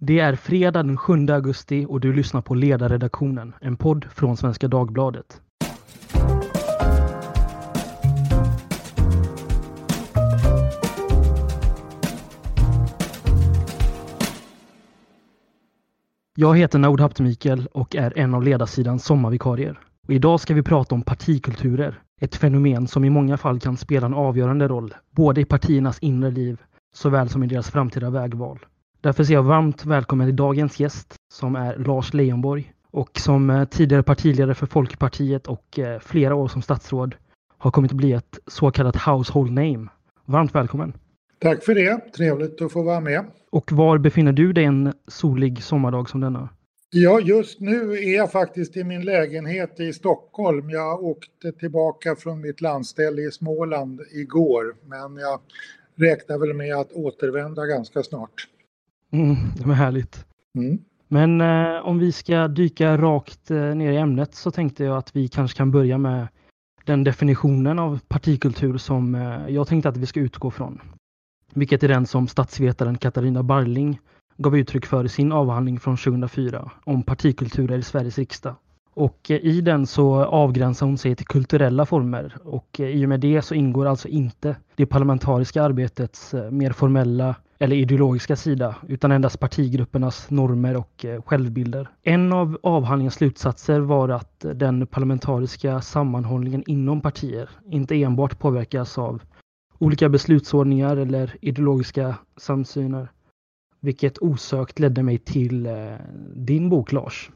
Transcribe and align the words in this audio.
Det 0.00 0.18
är 0.18 0.36
fredag 0.36 0.82
den 0.82 0.96
7 0.96 1.26
augusti 1.28 1.86
och 1.88 2.00
du 2.00 2.12
lyssnar 2.12 2.40
på 2.40 2.54
Ledarredaktionen, 2.54 3.54
en 3.60 3.76
podd 3.76 4.06
från 4.10 4.36
Svenska 4.36 4.68
Dagbladet. 4.68 5.40
Jag 16.36 16.58
heter 16.58 16.78
Naud 16.78 17.00
Haptmikael 17.00 17.66
och 17.72 17.96
är 17.96 18.18
en 18.18 18.34
av 18.34 18.42
ledarsidans 18.42 19.04
sommarvikarier. 19.04 19.80
Och 20.06 20.14
idag 20.14 20.40
ska 20.40 20.54
vi 20.54 20.62
prata 20.62 20.94
om 20.94 21.02
partikulturer, 21.02 22.02
ett 22.20 22.36
fenomen 22.36 22.86
som 22.86 23.04
i 23.04 23.10
många 23.10 23.36
fall 23.36 23.60
kan 23.60 23.76
spela 23.76 24.06
en 24.06 24.14
avgörande 24.14 24.68
roll, 24.68 24.94
både 25.10 25.40
i 25.40 25.44
partiernas 25.44 25.98
inre 25.98 26.30
liv 26.30 26.60
såväl 26.94 27.28
som 27.28 27.44
i 27.44 27.46
deras 27.46 27.70
framtida 27.70 28.10
vägval. 28.10 28.58
Därför 29.00 29.24
ser 29.24 29.34
jag 29.34 29.42
varmt 29.42 29.86
välkommen 29.86 30.26
till 30.26 30.36
dagens 30.36 30.80
gäst 30.80 31.14
som 31.32 31.56
är 31.56 31.76
Lars 31.76 32.14
Leijonborg 32.14 32.72
och 32.90 33.18
som 33.18 33.50
eh, 33.50 33.64
tidigare 33.64 34.02
partiledare 34.02 34.54
för 34.54 34.66
Folkpartiet 34.66 35.46
och 35.46 35.78
eh, 35.78 36.00
flera 36.00 36.34
år 36.34 36.48
som 36.48 36.62
statsråd 36.62 37.14
har 37.58 37.70
kommit 37.70 37.90
att 37.90 37.96
bli 37.96 38.12
ett 38.12 38.38
så 38.46 38.70
kallat 38.70 38.96
household 38.96 39.52
name. 39.52 39.88
Varmt 40.24 40.54
välkommen! 40.54 40.92
Tack 41.38 41.64
för 41.64 41.74
det, 41.74 42.12
trevligt 42.12 42.62
att 42.62 42.72
få 42.72 42.82
vara 42.82 43.00
med. 43.00 43.24
Och 43.50 43.72
var 43.72 43.98
befinner 43.98 44.32
du 44.32 44.52
dig 44.52 44.64
en 44.64 44.92
solig 45.06 45.62
sommardag 45.62 46.10
som 46.10 46.20
denna? 46.20 46.48
Ja, 46.90 47.20
just 47.20 47.60
nu 47.60 47.92
är 47.92 48.16
jag 48.16 48.32
faktiskt 48.32 48.76
i 48.76 48.84
min 48.84 49.02
lägenhet 49.02 49.80
i 49.80 49.92
Stockholm. 49.92 50.70
Jag 50.70 51.04
åkte 51.04 51.52
tillbaka 51.52 52.16
från 52.16 52.40
mitt 52.40 52.60
landställe 52.60 53.22
i 53.22 53.30
Småland 53.30 54.00
igår, 54.12 54.74
men 54.86 55.16
jag 55.16 55.40
räknar 55.94 56.38
väl 56.38 56.54
med 56.54 56.76
att 56.76 56.92
återvända 56.92 57.66
ganska 57.66 58.02
snart. 58.02 58.48
Mm, 59.12 59.36
det 59.56 59.66
var 59.66 59.74
härligt. 59.74 60.26
Mm. 60.58 60.78
Men 61.08 61.40
eh, 61.40 61.86
om 61.86 61.98
vi 61.98 62.12
ska 62.12 62.48
dyka 62.48 62.96
rakt 62.96 63.50
eh, 63.50 63.74
ner 63.74 63.92
i 63.92 63.96
ämnet 63.96 64.34
så 64.34 64.50
tänkte 64.50 64.84
jag 64.84 64.96
att 64.96 65.16
vi 65.16 65.28
kanske 65.28 65.56
kan 65.56 65.70
börja 65.70 65.98
med 65.98 66.28
den 66.84 67.04
definitionen 67.04 67.78
av 67.78 68.00
partikultur 68.08 68.78
som 68.78 69.14
eh, 69.14 69.48
jag 69.48 69.68
tänkte 69.68 69.88
att 69.88 69.96
vi 69.96 70.06
ska 70.06 70.20
utgå 70.20 70.50
från. 70.50 70.80
Vilket 71.54 71.82
är 71.82 71.88
den 71.88 72.06
som 72.06 72.28
statsvetaren 72.28 72.98
Katarina 72.98 73.42
Barling 73.42 74.00
gav 74.36 74.56
uttryck 74.56 74.86
för 74.86 75.04
i 75.04 75.08
sin 75.08 75.32
avhandling 75.32 75.80
från 75.80 75.96
2004 75.96 76.70
om 76.84 77.02
partikulturer 77.02 77.78
i 77.78 77.82
Sveriges 77.82 78.18
riksdag. 78.18 78.54
Och 78.94 79.30
eh, 79.30 79.36
i 79.36 79.60
den 79.60 79.86
så 79.86 80.24
avgränsar 80.24 80.86
hon 80.86 80.98
sig 80.98 81.16
till 81.16 81.26
kulturella 81.26 81.86
former 81.86 82.36
och 82.44 82.80
eh, 82.80 82.88
i 82.88 83.04
och 83.04 83.08
med 83.08 83.20
det 83.20 83.42
så 83.42 83.54
ingår 83.54 83.86
alltså 83.86 84.08
inte 84.08 84.56
det 84.76 84.86
parlamentariska 84.86 85.62
arbetets 85.62 86.34
eh, 86.34 86.50
mer 86.50 86.72
formella 86.72 87.34
eller 87.58 87.76
ideologiska 87.76 88.36
sida 88.36 88.76
utan 88.88 89.12
endast 89.12 89.40
partigruppernas 89.40 90.30
normer 90.30 90.76
och 90.76 91.04
eh, 91.04 91.22
självbilder. 91.22 91.88
En 92.02 92.32
av 92.32 92.58
avhandlingens 92.62 93.14
slutsatser 93.14 93.80
var 93.80 94.08
att 94.08 94.44
den 94.54 94.86
parlamentariska 94.86 95.80
sammanhållningen 95.80 96.64
inom 96.66 97.00
partier 97.00 97.50
inte 97.70 98.02
enbart 98.02 98.38
påverkas 98.38 98.98
av 98.98 99.22
olika 99.78 100.08
beslutsordningar 100.08 100.96
eller 100.96 101.36
ideologiska 101.40 102.14
samsyner. 102.36 103.08
Vilket 103.80 104.18
osökt 104.18 104.78
ledde 104.78 105.02
mig 105.02 105.18
till 105.18 105.66
eh, 105.66 105.94
din 106.34 106.68
bok 106.68 106.92
Lars 106.92 107.30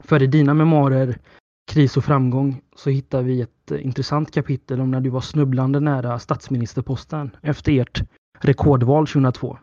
för 0.00 0.22
i 0.22 0.26
dina 0.26 0.54
memoarer 0.54 1.18
Kris 1.66 1.96
och 1.96 2.04
framgång 2.04 2.60
så 2.76 2.90
hittar 2.90 3.22
vi 3.22 3.40
ett 3.40 3.70
eh, 3.70 3.86
intressant 3.86 4.30
kapitel 4.30 4.80
om 4.80 4.90
när 4.90 5.00
du 5.00 5.10
var 5.10 5.20
snubblande 5.20 5.80
nära 5.80 6.18
statsministerposten 6.18 7.30
efter 7.42 7.80
ert 7.80 8.02
rekordval 8.40 9.06
2002. 9.06 9.58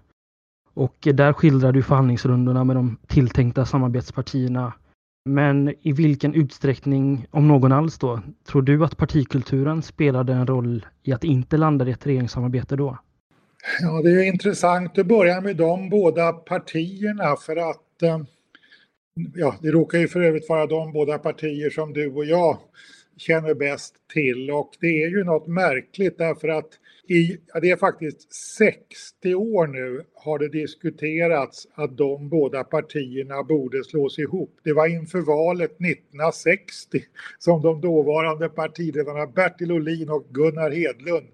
Och 0.74 1.08
eh, 1.08 1.14
där 1.14 1.34
skildrar 1.34 1.72
du 1.72 1.84
förhandlingsrundorna 1.84 2.64
med 2.64 2.76
de 2.76 2.98
tilltänkta 3.08 3.66
samarbetspartierna. 3.66 4.74
Men 5.26 5.74
i 5.82 5.92
vilken 5.92 6.34
utsträckning, 6.34 7.28
om 7.32 7.48
någon 7.48 7.72
alls 7.72 7.98
då, 7.98 8.22
tror 8.48 8.62
du 8.62 8.84
att 8.84 8.98
partikulturen 8.98 9.82
spelade 9.82 10.34
en 10.34 10.48
roll 10.48 10.86
i 11.04 11.14
att 11.14 11.24
inte 11.24 11.58
landa 11.58 11.88
i 11.88 11.92
ett 11.92 12.08
regeringssamarbete 12.08 12.76
då? 12.76 12.98
Ja, 13.82 14.02
det 14.02 14.10
är 14.10 14.24
intressant 14.24 14.98
att 14.98 15.06
börja 15.06 15.42
med 15.42 15.56
de 15.56 15.90
båda 15.90 16.34
partierna 16.34 17.36
för 17.36 17.70
att 17.70 18.04
eh, 18.04 18.20
ja, 19.36 19.56
det 19.62 19.72
råkar 19.72 20.00
ju 20.00 20.08
för 20.08 20.22
övrigt 20.22 20.50
vara 20.50 20.66
de 20.66 20.94
båda 20.94 21.18
partier 21.18 21.70
som 21.70 21.94
du 21.94 22.12
och 22.12 22.26
jag 22.26 22.58
känner 23.18 23.54
bäst 23.54 23.96
till 24.14 24.52
och 24.52 24.70
det 24.80 25.04
är 25.04 25.10
ju 25.10 25.24
något 25.24 25.48
märkligt 25.48 26.18
därför 26.18 26.48
att 26.48 26.70
i, 27.12 27.38
ja, 27.54 27.60
det 27.60 27.70
är 27.70 27.76
faktiskt 27.76 28.34
60 28.34 29.36
år 29.36 29.68
nu 29.68 30.04
har 30.16 30.40
det 30.40 30.50
diskuterats 30.50 31.68
att 31.74 31.98
de 31.98 32.30
båda 32.30 32.64
partierna 32.64 33.44
borde 33.44 33.84
slås 33.84 34.20
ihop. 34.20 34.60
Det 34.64 34.74
var 34.74 34.88
inför 34.88 35.22
valet 35.22 35.72
1960 35.72 37.04
som 37.40 37.62
de 37.62 37.82
dåvarande 37.82 38.50
partiledarna 38.50 39.28
Bertil 39.28 39.72
Ohlin 39.72 40.10
och 40.10 40.26
Gunnar 40.30 40.72
Hedlund 40.72 41.28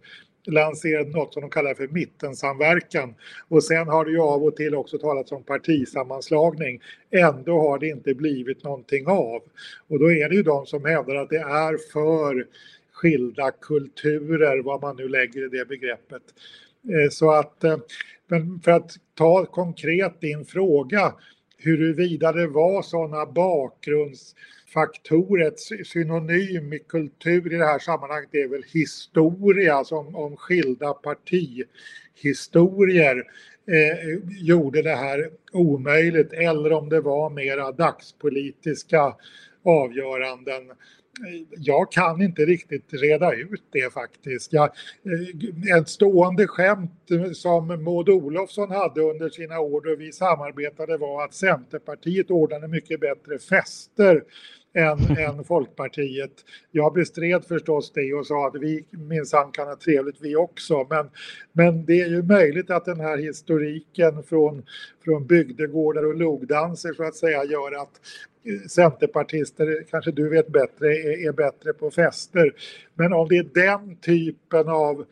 lanserade 0.47 1.09
något 1.09 1.33
som 1.33 1.41
de 1.41 1.49
kallar 1.49 1.73
för 1.73 1.87
mittensamverkan. 1.87 3.15
Och 3.47 3.63
sen 3.63 3.87
har 3.87 4.05
det 4.05 4.11
ju 4.11 4.21
av 4.21 4.43
och 4.43 4.55
till 4.55 4.75
också 4.75 4.97
talats 4.97 5.31
om 5.31 5.43
partisammanslagning. 5.43 6.81
Ändå 7.11 7.59
har 7.59 7.79
det 7.79 7.87
inte 7.87 8.13
blivit 8.13 8.63
någonting 8.63 9.07
av. 9.07 9.41
Och 9.87 9.99
då 9.99 10.11
är 10.11 10.29
det 10.29 10.35
ju 10.35 10.43
de 10.43 10.65
som 10.65 10.85
hävdar 10.85 11.15
att 11.15 11.29
det 11.29 11.39
är 11.39 11.91
för 11.91 12.47
skilda 12.97 13.51
kulturer, 13.51 14.63
vad 14.63 14.81
man 14.81 14.95
nu 14.95 15.07
lägger 15.07 15.45
i 15.45 15.49
det 15.57 15.67
begreppet. 15.67 16.23
Eh, 16.89 17.09
så 17.11 17.31
att, 17.31 17.63
eh, 17.63 17.77
men 18.27 18.59
för 18.59 18.71
att 18.71 18.91
ta 19.15 19.45
konkret 19.45 20.21
din 20.21 20.45
fråga, 20.45 21.13
huruvida 21.57 22.31
det 22.31 22.47
var 22.47 22.81
sådana 22.81 23.25
bakgrundsfaktorer, 23.25 25.47
ett 25.47 25.59
synonym 25.87 26.73
i 26.73 26.79
kultur 26.79 27.53
i 27.53 27.57
det 27.57 27.65
här 27.65 27.79
sammanhanget 27.79 28.29
det 28.31 28.41
är 28.41 28.47
väl 28.47 28.63
historia 28.63 29.83
som 29.83 30.15
om 30.15 30.37
skilda 30.37 30.93
partihistorier 30.93 33.23
eh, 33.67 33.97
gjorde 34.27 34.81
det 34.81 34.95
här 34.95 35.29
omöjligt 35.51 36.33
eller 36.33 36.71
om 36.71 36.89
det 36.89 37.01
var 37.01 37.29
mera 37.29 37.71
dagspolitiska 37.71 39.15
avgöranden. 39.63 40.71
Jag 41.57 41.91
kan 41.91 42.21
inte 42.21 42.45
riktigt 42.45 42.93
reda 42.93 43.33
ut 43.33 43.63
det 43.71 43.93
faktiskt. 43.93 44.53
Jag, 44.53 44.63
eh, 44.63 45.77
ett 45.77 45.89
stående 45.89 46.47
skämt 46.47 47.11
eh, 47.11 47.31
som 47.31 47.67
Maud 47.67 48.09
Olofsson 48.09 48.71
hade 48.71 49.01
under 49.01 49.29
sina 49.29 49.59
år 49.59 49.81
då 49.81 49.95
vi 49.95 50.11
samarbetade 50.11 50.97
var 50.97 51.25
att 51.25 51.33
Centerpartiet 51.33 52.31
ordnade 52.31 52.67
mycket 52.67 52.99
bättre 52.99 53.39
fester 53.39 54.23
än, 54.77 55.17
än 55.17 55.43
Folkpartiet. 55.43 56.31
Jag 56.71 56.93
bestred 56.93 57.45
förstås 57.45 57.91
det 57.95 58.13
och 58.13 58.27
sa 58.27 58.47
att 58.47 58.55
vi 58.55 58.85
minsann 58.91 59.51
kan 59.51 59.67
ha 59.67 59.75
trevligt 59.75 60.21
vi 60.21 60.35
också. 60.35 60.87
Men, 60.89 61.09
men 61.51 61.85
det 61.85 62.01
är 62.01 62.07
ju 62.07 62.23
möjligt 62.23 62.69
att 62.69 62.85
den 62.85 62.99
här 62.99 63.17
historiken 63.17 64.23
från, 64.23 64.63
från 65.03 65.27
bygdegårdar 65.27 66.05
och 66.05 66.15
logdanser 66.15 66.93
så 66.93 67.03
att 67.03 67.15
säga 67.15 67.43
gör 67.43 67.81
att 67.81 68.01
eh, 68.43 68.67
centerpartister, 68.67 69.83
kanske 69.89 70.11
du 70.11 70.29
vet 70.29 70.47
bättre, 70.47 70.87
är, 70.87 71.27
är 71.27 71.31
bättre 71.31 71.73
på 71.73 71.91
fester. 71.91 72.53
Men 72.93 73.13
om 73.13 73.27
det 73.27 73.37
är 73.37 73.49
den 73.53 73.95
typen 73.95 74.67
av 74.67 75.05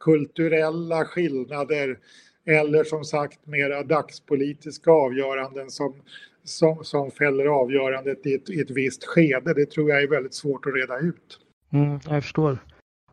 kulturella 0.00 1.04
skillnader 1.04 1.98
eller 2.46 2.84
som 2.84 3.04
sagt 3.04 3.46
mera 3.46 3.82
dagspolitiska 3.82 4.90
avgöranden 4.90 5.70
som, 5.70 5.94
som, 6.44 6.84
som 6.84 7.10
fäller 7.10 7.46
avgörandet 7.46 8.26
i 8.26 8.34
ett, 8.34 8.50
i 8.50 8.60
ett 8.60 8.70
visst 8.70 9.04
skede. 9.04 9.54
Det 9.54 9.70
tror 9.70 9.90
jag 9.90 10.02
är 10.02 10.08
väldigt 10.08 10.34
svårt 10.34 10.66
att 10.66 10.74
reda 10.74 10.98
ut. 10.98 11.38
Mm, 11.70 12.00
jag 12.08 12.22
förstår. 12.22 12.58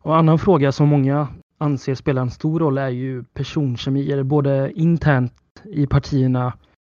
Och 0.01 0.13
en 0.13 0.19
annan 0.19 0.39
fråga 0.39 0.71
som 0.71 0.87
många 0.87 1.27
anser 1.57 1.95
spelar 1.95 2.21
en 2.21 2.31
stor 2.31 2.59
roll 2.59 2.77
är 2.77 2.89
ju 2.89 3.23
personkemier, 3.23 4.23
både 4.23 4.71
internt 4.75 5.33
i 5.63 5.87
partierna 5.87 6.53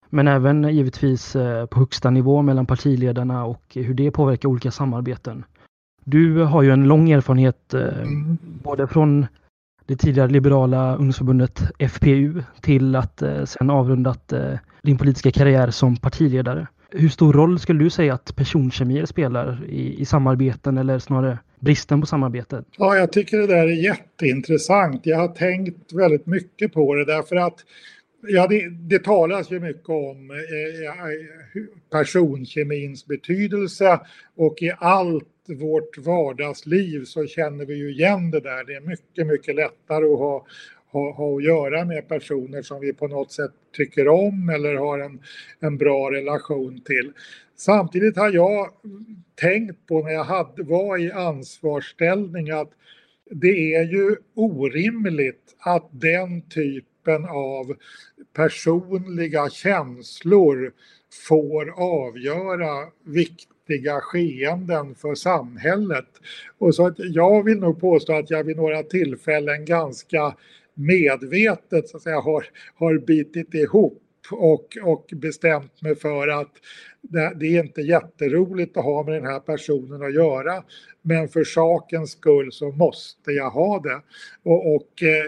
men 0.10 0.28
även 0.28 0.76
givetvis 0.76 1.36
eh, 1.36 1.66
på 1.66 1.80
högsta 1.80 2.10
nivå 2.10 2.42
mellan 2.42 2.66
partiledarna 2.66 3.46
och 3.46 3.64
hur 3.74 3.94
det 3.94 4.12
påverkar 4.12 4.50
olika 4.50 4.72
samarbeten. 4.72 5.44
Du 6.04 6.44
har 6.44 6.64
ju 6.64 6.72
en 6.72 6.88
lång 6.88 7.12
erfarenhet 7.12 7.74
eh, 7.74 8.02
mm. 8.02 8.38
både 8.64 8.88
från 8.88 9.26
det 9.88 9.96
tidigare 9.96 10.28
liberala 10.28 10.96
ungdomsförbundet 10.96 11.62
FPU 11.90 12.44
till 12.62 12.96
att 12.96 13.22
eh, 13.22 13.46
sen 13.46 13.70
avrundat 13.70 14.34
eh, 14.34 14.54
din 14.82 14.98
politiska 14.98 15.32
karriär 15.32 15.72
som 15.72 15.98
partiledare. 15.98 16.68
Hur 16.92 17.10
stor 17.10 17.34
roll 17.34 17.60
skulle 17.60 17.84
du 17.84 17.90
säga 17.90 18.14
att 18.14 18.36
personkemier 18.36 19.06
spelar 19.06 19.66
i, 19.70 20.02
i 20.02 20.06
samarbeten 20.06 20.78
eller 20.78 21.00
snarare 21.00 21.40
bristen 21.60 22.02
på 22.02 22.08
samarbete? 22.08 22.64
Ja, 22.78 22.96
jag 22.96 23.12
tycker 23.12 23.38
det 23.38 23.48
där 23.48 23.68
är 23.68 23.84
jätteintressant. 23.84 25.02
Jag 25.04 25.18
har 25.18 25.28
tänkt 25.28 25.94
väldigt 25.94 26.26
mycket 26.26 26.74
på 26.74 26.96
det 26.96 27.06
därför 27.06 27.36
att 27.36 27.56
Ja, 28.28 28.48
det, 28.48 28.70
det 28.70 29.04
talas 29.04 29.52
ju 29.52 29.60
mycket 29.60 29.90
om 29.90 30.32
eh, 30.32 30.90
eh 30.90 31.64
personkemins 31.92 33.06
betydelse 33.06 34.00
och 34.36 34.62
i 34.62 34.72
allt 34.78 35.28
vårt 35.50 35.98
vardagsliv 35.98 37.06
så 37.06 37.28
känner 37.28 37.66
vi 37.66 37.76
ju 37.76 37.92
igen 37.92 38.32
det 38.32 38.40
där. 38.40 38.64
Det 38.64 38.74
är 38.74 38.82
mycket, 38.82 39.28
mycket 39.28 39.56
lättare 39.56 40.06
att 40.06 40.20
ha 40.20 40.46
ha, 40.96 41.12
ha 41.12 41.38
att 41.38 41.44
göra 41.44 41.86
med 41.86 42.08
personer 42.08 42.62
som 42.62 42.80
vi 42.80 42.94
på 42.94 43.08
något 43.08 43.32
sätt 43.32 43.52
tycker 43.74 44.08
om 44.08 44.50
eller 44.50 44.76
har 44.76 45.00
en, 45.00 45.20
en 45.60 45.78
bra 45.78 46.12
relation 46.12 46.82
till. 46.82 47.12
Samtidigt 47.56 48.18
har 48.18 48.32
jag 48.32 48.70
tänkt 49.36 49.88
på 49.88 50.02
när 50.04 50.12
jag 50.12 50.24
hade, 50.24 50.64
var 50.64 50.98
i 50.98 51.12
ansvarsställning 51.12 52.50
att 52.52 52.72
det 53.32 53.76
är 53.76 53.84
ju 53.84 54.16
orimligt 54.36 55.56
att 55.60 55.90
den 55.92 56.42
typen 56.42 57.26
av 57.26 57.76
personliga 58.34 59.50
känslor 59.50 60.74
får 61.28 61.70
avgöra 61.82 62.92
vettiga 63.66 64.02
skeenden 64.02 64.96
för 64.96 65.16
samhället. 65.16 66.06
Och 66.58 66.76
så 66.76 66.88
att 66.88 66.96
jag 66.98 67.44
vill 67.44 67.60
nog 67.60 67.82
påstå 67.82 68.14
att 68.14 68.30
jag 68.30 68.44
vid 68.44 68.58
några 68.58 68.84
tillfällen 68.84 69.66
ganska 69.66 70.36
medvetet 70.74 71.90
så 71.90 71.98
att 71.98 72.04
säga, 72.04 72.20
har, 72.20 72.46
har 72.76 72.98
bitit 72.98 73.54
ihop 73.54 74.02
och, 74.32 74.78
och 74.84 75.10
bestämt 75.16 75.82
mig 75.82 75.96
för 75.96 76.28
att 76.28 76.52
det, 77.02 77.34
det, 77.36 77.46
är 77.46 77.64
inte 77.64 77.82
jätteroligt 77.82 78.78
att 78.78 78.84
ha 78.84 79.04
med 79.04 79.14
den 79.14 79.26
här 79.26 79.40
personen 79.40 80.02
att 80.02 80.14
göra 80.14 80.64
men 81.02 81.28
för 81.28 81.44
sakens 81.44 82.12
skull 82.12 82.52
så 82.52 82.72
måste 82.72 83.32
jag 83.32 83.50
ha 83.50 83.80
det. 83.80 84.02
Och, 84.44 84.76
och 84.76 85.04
eh, 85.04 85.26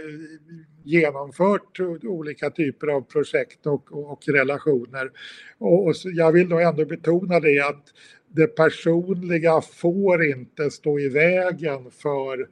genomfört 0.83 1.79
olika 2.03 2.49
typer 2.49 2.87
av 2.87 3.01
projekt 3.01 3.65
och, 3.65 4.11
och 4.11 4.19
relationer. 4.27 5.11
Och, 5.57 5.87
och 5.87 5.93
jag 6.03 6.31
vill 6.31 6.49
då 6.49 6.59
ändå 6.59 6.85
betona 6.85 7.39
det 7.39 7.59
att 7.59 7.83
det 8.31 8.47
personliga 8.47 9.61
får 9.61 10.25
inte 10.25 10.71
stå 10.71 10.99
i 10.99 11.09
vägen 11.09 11.91
för 11.91 12.47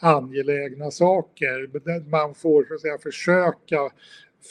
angelägna 0.00 0.90
saker. 0.90 1.70
Man 2.10 2.34
får 2.34 2.64
så 2.64 2.74
att 2.74 2.80
säga 2.80 2.98
försöka 2.98 3.90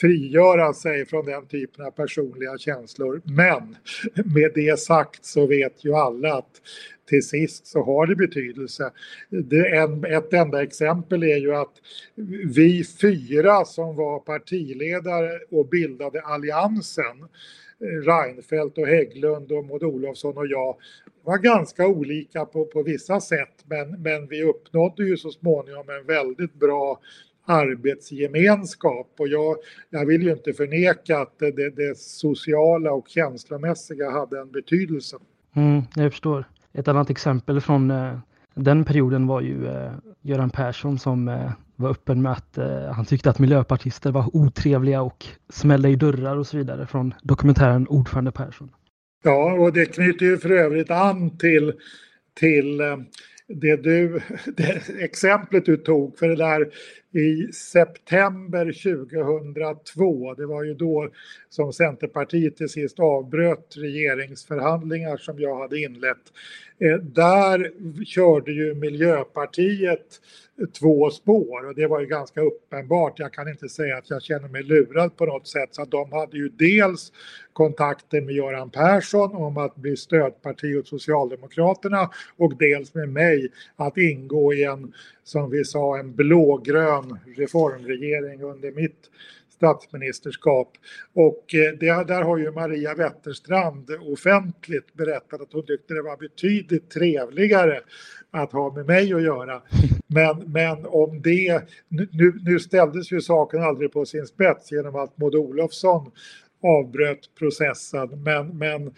frigöra 0.02 0.74
sig 0.74 1.06
från 1.06 1.26
den 1.26 1.46
typen 1.46 1.86
av 1.86 1.92
personliga 1.92 2.58
känslor. 2.58 3.22
Men 3.24 3.76
med 4.36 4.52
det 4.56 4.80
sagt 4.80 5.26
så 5.26 5.48
vet 5.48 5.86
ju 5.86 5.94
alla 5.94 6.34
att 6.34 6.62
till 7.10 7.24
sist 7.24 7.68
så 7.68 7.84
har 7.84 8.08
det 8.08 8.16
betydelse. 8.16 8.92
Det 9.30 9.78
en, 9.78 10.06
ett 10.06 10.34
enda 10.34 10.64
exempel 10.64 11.24
är 11.24 11.38
ju 11.38 11.56
att 11.56 11.74
vi 12.46 12.84
fyra 13.02 13.66
som 13.66 13.96
var 13.96 14.20
partiledare 14.20 15.40
och 15.52 15.68
bildade 15.68 16.22
Alliansen 16.22 17.28
Reinfeldt 17.80 18.78
och 18.78 18.88
Hägglund 18.88 19.52
och 19.52 19.66
Maud 19.66 19.84
Olofsson 19.84 20.38
och 20.38 20.48
jag 20.48 20.76
var 21.24 21.38
ganska 21.38 21.88
olika 21.88 22.46
på, 22.46 22.66
på 22.66 22.84
vissa 22.84 23.20
sätt 23.20 23.66
men, 23.66 24.02
men 24.02 24.28
vi 24.28 24.44
uppnådde 24.44 25.04
ju 25.04 25.18
så 25.18 25.30
småningom 25.30 25.90
en 25.90 26.06
väldigt 26.06 26.54
bra 26.54 27.00
arbetsgemenskap 27.46 29.14
och 29.20 29.28
jag, 29.28 29.56
jag 29.90 30.06
vill 30.06 30.24
ju 30.24 30.32
inte 30.32 30.54
förneka 30.54 31.20
att 31.20 31.40
det, 31.40 31.52
det, 31.52 31.70
det 31.70 31.98
sociala 31.98 32.92
och 32.92 33.08
känslomässiga 33.08 34.12
hade 34.12 34.40
en 34.40 34.52
betydelse. 34.52 35.18
Mm, 35.56 35.82
jag 35.96 36.12
förstår. 36.12 36.46
Ett 36.74 36.88
annat 36.88 37.10
exempel 37.10 37.62
från 37.62 37.92
eh, 37.92 38.20
den 38.54 38.86
perioden 38.86 39.28
var 39.28 39.42
ju 39.42 39.68
eh, 39.68 39.92
Göran 40.22 40.50
Persson 40.50 41.00
som 41.00 41.28
eh, 41.28 41.52
var 41.78 41.90
öppen 41.90 42.22
med 42.22 42.32
att 42.32 42.58
eh, 42.58 42.92
han 42.92 43.06
tyckte 43.06 43.30
att 43.30 43.40
miljöpartister 43.40 44.12
var 44.12 44.36
otrevliga 44.36 45.02
och 45.02 45.26
smällde 45.50 45.90
i 45.90 45.96
dörrar 45.96 46.38
och 46.38 46.48
så 46.48 46.58
vidare 46.58 46.88
från 46.88 47.14
dokumentären 47.24 47.88
Ordförande 47.88 48.32
Persson. 48.32 48.70
Ja, 49.24 49.54
och 49.54 49.74
det 49.74 49.86
knyter 49.86 50.26
ju 50.26 50.38
för 50.38 50.52
övrigt 50.52 50.92
an 50.92 51.38
till, 51.38 51.74
till 52.40 52.80
eh, 52.80 52.98
det 53.48 53.76
du, 53.76 54.20
det 54.58 54.90
exemplet 55.00 55.66
du 55.66 55.78
tog 55.78 56.18
för 56.18 56.28
det 56.28 56.36
där 56.36 56.72
i 57.12 57.54
september 57.54 58.66
2002, 58.66 60.34
det 60.34 60.46
var 60.46 60.64
ju 60.64 60.74
då 60.74 61.10
som 61.50 61.74
Centerpartiet 61.74 62.58
till 62.58 62.70
sist 62.70 63.00
avbröt 63.00 63.74
regeringsförhandlingar 63.78 65.18
som 65.18 65.40
jag 65.40 65.60
hade 65.60 65.80
inlett. 65.80 66.34
Eh, 66.80 66.98
där 66.98 67.72
körde 68.06 68.52
ju 68.52 68.76
Miljöpartiet 68.76 70.22
två 70.66 71.10
spår 71.10 71.68
och 71.68 71.76
det 71.76 71.88
var 71.88 72.00
ju 72.00 72.06
ganska 72.06 72.42
uppenbart. 72.42 73.20
Jag 73.20 73.34
kan 73.34 73.48
inte 73.48 73.70
säga 73.70 73.98
att 73.98 74.10
jag 74.10 74.24
känner 74.24 74.48
mig 74.48 74.64
lurad 74.64 75.18
på 75.18 75.26
något 75.26 75.48
sätt. 75.48 75.70
Så 75.72 75.86
de 75.86 76.12
hade 76.12 76.38
ju 76.38 76.50
dels 76.50 77.12
kontakter 77.54 78.22
med 78.22 78.36
Göran 78.36 78.70
Persson 78.70 79.36
om 79.36 79.58
att 79.58 79.76
bli 79.76 79.98
stödparti 79.98 80.78
åt 80.78 80.88
Socialdemokraterna 80.88 82.10
och 82.38 82.58
dels 82.58 82.94
med 82.94 83.10
mig 83.10 83.50
att 83.76 83.98
ingå 83.98 84.54
i 84.54 84.64
en, 84.64 84.94
som 85.24 85.50
vi 85.50 85.66
sa, 85.66 85.98
en 85.98 86.16
blågrön 86.16 87.20
reformregering 87.38 88.42
under 88.42 88.72
mitt 88.72 89.10
statsministerskap. 89.58 90.72
Och 91.14 91.56
eh, 91.56 91.74
det, 91.80 92.08
där 92.08 92.22
har 92.22 92.38
ju 92.38 92.52
Maria 92.52 92.96
Wetterstrand 92.96 93.92
offentligt 94.02 94.94
berättat 94.94 95.42
att 95.42 95.54
hon 95.54 95.66
tyckte 95.66 95.94
det 95.94 96.02
var 96.02 96.18
betydligt 96.18 96.90
trevligare 96.90 97.82
att 98.32 98.52
ha 98.52 98.74
med 98.74 98.86
mig 98.86 99.14
att 99.14 99.22
göra. 99.22 99.62
Men, 100.10 100.52
men 100.52 100.86
om 100.86 101.22
det, 101.22 101.64
nu, 101.88 102.40
nu 102.46 102.60
ställdes 102.60 103.12
ju 103.12 103.22
saken 103.22 103.64
aldrig 103.64 103.92
på 103.92 104.06
sin 104.06 104.28
spets 104.28 104.72
genom 104.72 104.96
att 104.96 105.18
Maud 105.18 105.36
Olofsson 105.36 106.12
avbröt 106.64 107.36
processen. 107.40 108.24
Men, 108.24 108.58
men 108.58 108.88
eh, 108.88 108.94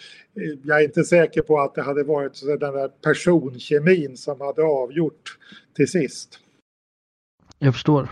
jag 0.64 0.80
är 0.80 0.84
inte 0.84 1.04
säker 1.04 1.42
på 1.42 1.60
att 1.60 1.76
det 1.76 1.82
hade 1.82 2.04
varit 2.04 2.36
så 2.36 2.46
den 2.46 2.74
där 2.74 2.88
personkemin 2.88 4.18
som 4.18 4.42
hade 4.42 4.64
avgjort 4.64 5.38
till 5.76 5.88
sist. 5.88 6.40
Jag 7.60 7.74
förstår. 7.74 8.10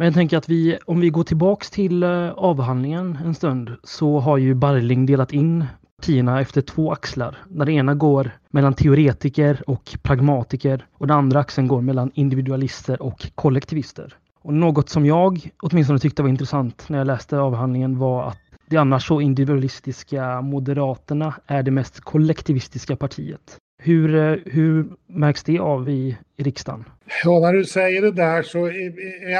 Men 0.00 0.04
jag 0.06 0.14
tänker 0.14 0.36
att 0.36 0.48
vi, 0.48 0.78
om 0.86 1.00
vi 1.00 1.10
går 1.10 1.24
tillbaks 1.24 1.70
till 1.70 2.02
eh, 2.02 2.30
avhandlingen 2.30 3.18
en 3.24 3.34
stund 3.34 3.70
så 3.82 4.18
har 4.18 4.36
ju 4.38 4.54
Barling 4.54 5.06
delat 5.06 5.32
in 5.32 5.64
partierna 5.96 6.40
efter 6.40 6.60
två 6.60 6.92
axlar. 6.92 7.38
Där 7.48 7.64
det 7.64 7.72
ena 7.72 7.94
går 7.94 8.30
mellan 8.50 8.74
teoretiker 8.74 9.62
och 9.66 9.96
pragmatiker 10.02 10.86
och 10.92 11.06
den 11.06 11.16
andra 11.16 11.40
axeln 11.40 11.68
går 11.68 11.80
mellan 11.80 12.10
individualister 12.14 13.02
och 13.02 13.26
kollektivister. 13.34 14.16
Och 14.42 14.54
något 14.54 14.88
som 14.88 15.06
jag 15.06 15.50
åtminstone 15.62 15.98
tyckte 15.98 16.22
var 16.22 16.28
intressant 16.28 16.88
när 16.88 16.98
jag 16.98 17.06
läste 17.06 17.38
avhandlingen 17.38 17.98
var 17.98 18.28
att 18.28 18.38
det 18.70 18.76
annars 18.76 19.06
så 19.06 19.20
individualistiska 19.20 20.40
Moderaterna 20.40 21.34
är 21.46 21.62
det 21.62 21.70
mest 21.70 22.00
kollektivistiska 22.00 22.96
partiet. 22.96 23.58
Hur, 23.82 24.14
eh, 24.14 24.38
hur 24.46 24.86
märks 25.06 25.42
det 25.42 25.58
av 25.58 25.88
i, 25.88 26.16
i 26.36 26.42
riksdagen? 26.42 26.84
Ja, 27.24 27.40
när 27.40 27.52
du 27.52 27.64
säger 27.64 28.02
det 28.02 28.12
där 28.12 28.42
så 28.42 28.66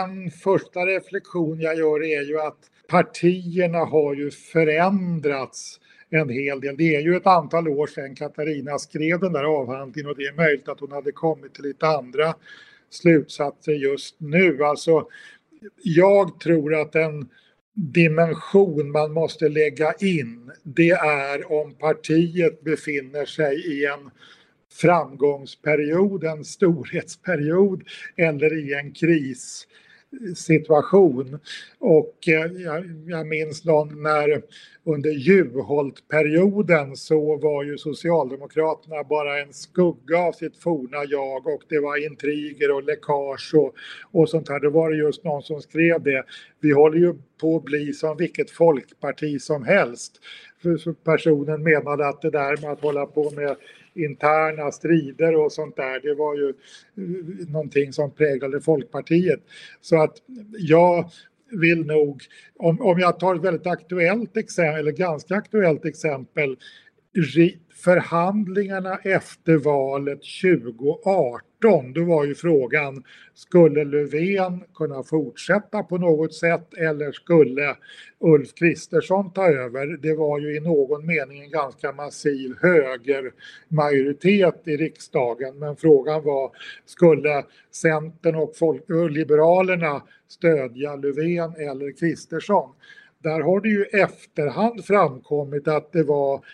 en 0.01 0.31
första 0.31 0.81
reflektion 0.81 1.61
jag 1.61 1.79
gör 1.79 2.05
är 2.05 2.23
ju 2.23 2.41
att 2.41 2.59
partierna 2.89 3.79
har 3.79 4.15
ju 4.15 4.31
förändrats 4.31 5.81
en 6.11 6.29
hel 6.29 6.61
del. 6.61 6.77
Det 6.77 6.97
är 6.97 7.01
ju 7.01 7.17
ett 7.17 7.27
antal 7.27 7.69
år 7.69 7.87
sedan 7.87 8.15
Katarina 8.15 8.79
skrev 8.79 9.21
den 9.21 9.33
där 9.33 9.45
avhandlingen 9.45 10.11
och 10.11 10.17
det 10.17 10.25
är 10.27 10.37
möjligt 10.37 10.69
att 10.69 10.81
hon 10.81 10.93
hade 10.93 11.13
kommit 11.13 11.55
till 11.55 11.65
lite 11.65 11.87
andra 11.87 12.35
slutsatser 12.91 13.73
just 13.73 14.21
nu. 14.21 14.65
Alltså, 14.65 15.07
jag 15.83 16.41
tror 16.41 16.81
att 16.81 16.95
en 16.95 17.29
dimension 17.75 18.91
man 18.91 19.13
måste 19.13 19.49
lägga 19.49 19.93
in 19.93 20.51
det 20.63 20.91
är 20.91 21.53
om 21.53 21.75
partiet 21.75 22.65
befinner 22.65 23.25
sig 23.25 23.55
i 23.55 23.87
en 23.87 24.11
framgångsperiod, 24.73 26.25
en 26.25 26.45
storhetsperiod 26.45 27.83
eller 28.17 28.59
i 28.59 28.75
en 28.75 28.93
krissituation. 28.93 31.39
Och 31.79 32.29
eh, 32.29 32.53
jag, 32.53 32.85
jag 33.07 33.27
minns 33.27 33.65
någon 33.65 34.03
när 34.03 34.43
under 34.85 35.11
Juholt-perioden 35.11 36.97
så 36.97 37.37
var 37.37 37.65
ju 37.65 37.79
Socialdemokraterna 37.79 39.05
bara 39.05 39.41
en 39.41 39.53
skugga 39.53 40.19
av 40.19 40.33
sitt 40.33 40.63
forna 40.63 41.05
jag 41.09 41.47
och 41.47 41.63
det 41.69 41.81
var 41.81 42.07
intriger 42.07 42.75
och 42.75 42.83
läckage 42.83 43.55
och, 43.55 43.75
och 44.13 44.29
sånt 44.29 44.49
här. 44.49 44.61
Då 44.61 44.71
var 44.71 44.91
det 44.91 44.97
just 44.97 45.25
någon 45.25 45.43
som 45.43 45.63
skrev 45.63 46.03
det. 46.03 46.25
Vi 46.61 46.73
håller 46.73 46.99
ju 46.99 47.15
på 47.41 47.57
att 47.57 47.65
bli 47.65 47.93
som 47.93 48.17
vilket 48.17 48.51
folkparti 48.51 49.41
som 49.41 49.65
helst. 49.65 50.21
Personen 51.05 51.63
menade 51.63 52.09
att 52.09 52.23
det 52.23 52.31
där 52.31 52.63
med 52.63 52.71
att 52.71 52.81
hålla 52.81 53.07
på 53.07 53.31
med 53.31 53.57
interna 53.95 54.71
strider 54.71 55.37
och 55.37 55.53
sånt 55.53 55.77
där, 55.77 56.01
det 56.01 56.15
var 56.15 56.35
ju 56.35 56.49
eh, 56.49 57.49
någonting 57.49 57.93
som 57.93 58.11
präglade 58.11 58.61
Folkpartiet. 58.61 59.41
Så 59.81 60.03
att 60.03 60.17
jag 60.59 61.11
vill 61.51 61.87
nog, 61.87 62.23
om, 62.57 62.81
om 62.81 62.99
jag 62.99 63.21
tar 63.21 63.35
ett 63.35 63.43
väldigt 63.43 63.67
aktuellt 63.67 64.37
exempel, 64.37 64.81
eller 64.81 64.93
ganska 64.93 65.35
aktuellt 65.35 65.85
exempel, 65.85 66.57
förhandlingarna 67.85 68.97
efter 68.97 69.57
valet 69.57 70.21
2018, 70.43 71.93
då 71.93 72.05
var 72.05 72.25
ju 72.25 72.35
frågan, 72.35 73.05
skulle 73.35 73.85
Löfven 73.85 74.65
kunna 74.75 75.03
fortsätta 75.03 75.83
på 75.83 75.99
något 75.99 76.35
sätt 76.35 76.75
eller 76.75 77.13
skulle 77.13 77.77
Ulf 78.19 78.55
Kristersson 78.55 79.33
ta 79.33 79.49
över? 79.49 79.87
Det 79.87 80.15
var 80.15 80.39
ju 80.39 80.57
i 80.57 80.61
någon 80.61 81.07
mening 81.07 81.43
en 81.43 81.51
ganska 81.51 81.93
massiv 81.93 82.55
högermajoritet 82.61 84.63
i 84.65 84.77
riksdagen, 84.77 85.59
men 85.59 85.77
frågan 85.77 86.25
var, 86.25 86.51
skulle 86.87 87.45
Centern 87.71 88.35
och, 88.35 88.57
folk, 88.57 88.91
och 88.91 89.11
Liberalerna 89.11 90.03
stödja 90.29 90.97
Löfven 90.97 91.55
eller 91.55 91.99
Kristersson? 91.99 92.71
Där 93.23 93.41
har 93.41 93.61
det 93.61 93.69
ju 93.69 93.85
efterhand 93.85 94.85
framkommit 94.85 95.69
att 95.69 95.93
det 95.93 96.03
var 96.03 96.45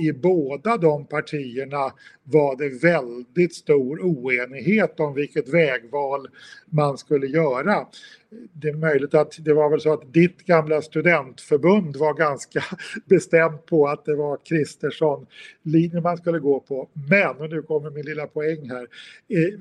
i 0.00 0.12
båda 0.12 0.76
de 0.76 1.06
partierna 1.06 1.92
var 2.28 2.56
det 2.56 2.82
väldigt 2.82 3.54
stor 3.54 4.00
oenighet 4.00 5.00
om 5.00 5.14
vilket 5.14 5.48
vägval 5.48 6.28
man 6.70 6.98
skulle 6.98 7.26
göra 7.26 7.86
det 8.52 8.68
är 8.68 8.74
möjligt 8.74 9.14
att 9.14 9.36
det 9.40 9.52
var 9.52 9.70
väl 9.70 9.80
så 9.80 9.92
att 9.92 10.12
ditt 10.12 10.42
gamla 10.46 10.82
studentförbund 10.82 11.96
var 11.96 12.14
ganska 12.14 12.64
bestämt 13.04 13.66
på 13.66 13.88
att 13.88 14.04
det 14.04 14.14
var 14.14 14.38
Kristersson 14.44 15.26
linjen 15.62 16.02
man 16.02 16.16
skulle 16.16 16.38
gå 16.38 16.60
på. 16.60 16.88
Men, 17.10 17.36
och 17.36 17.50
nu 17.50 17.62
kommer 17.62 17.90
min 17.90 18.04
lilla 18.04 18.26
poäng 18.26 18.70
här, 18.70 18.86
eh, 19.28 19.58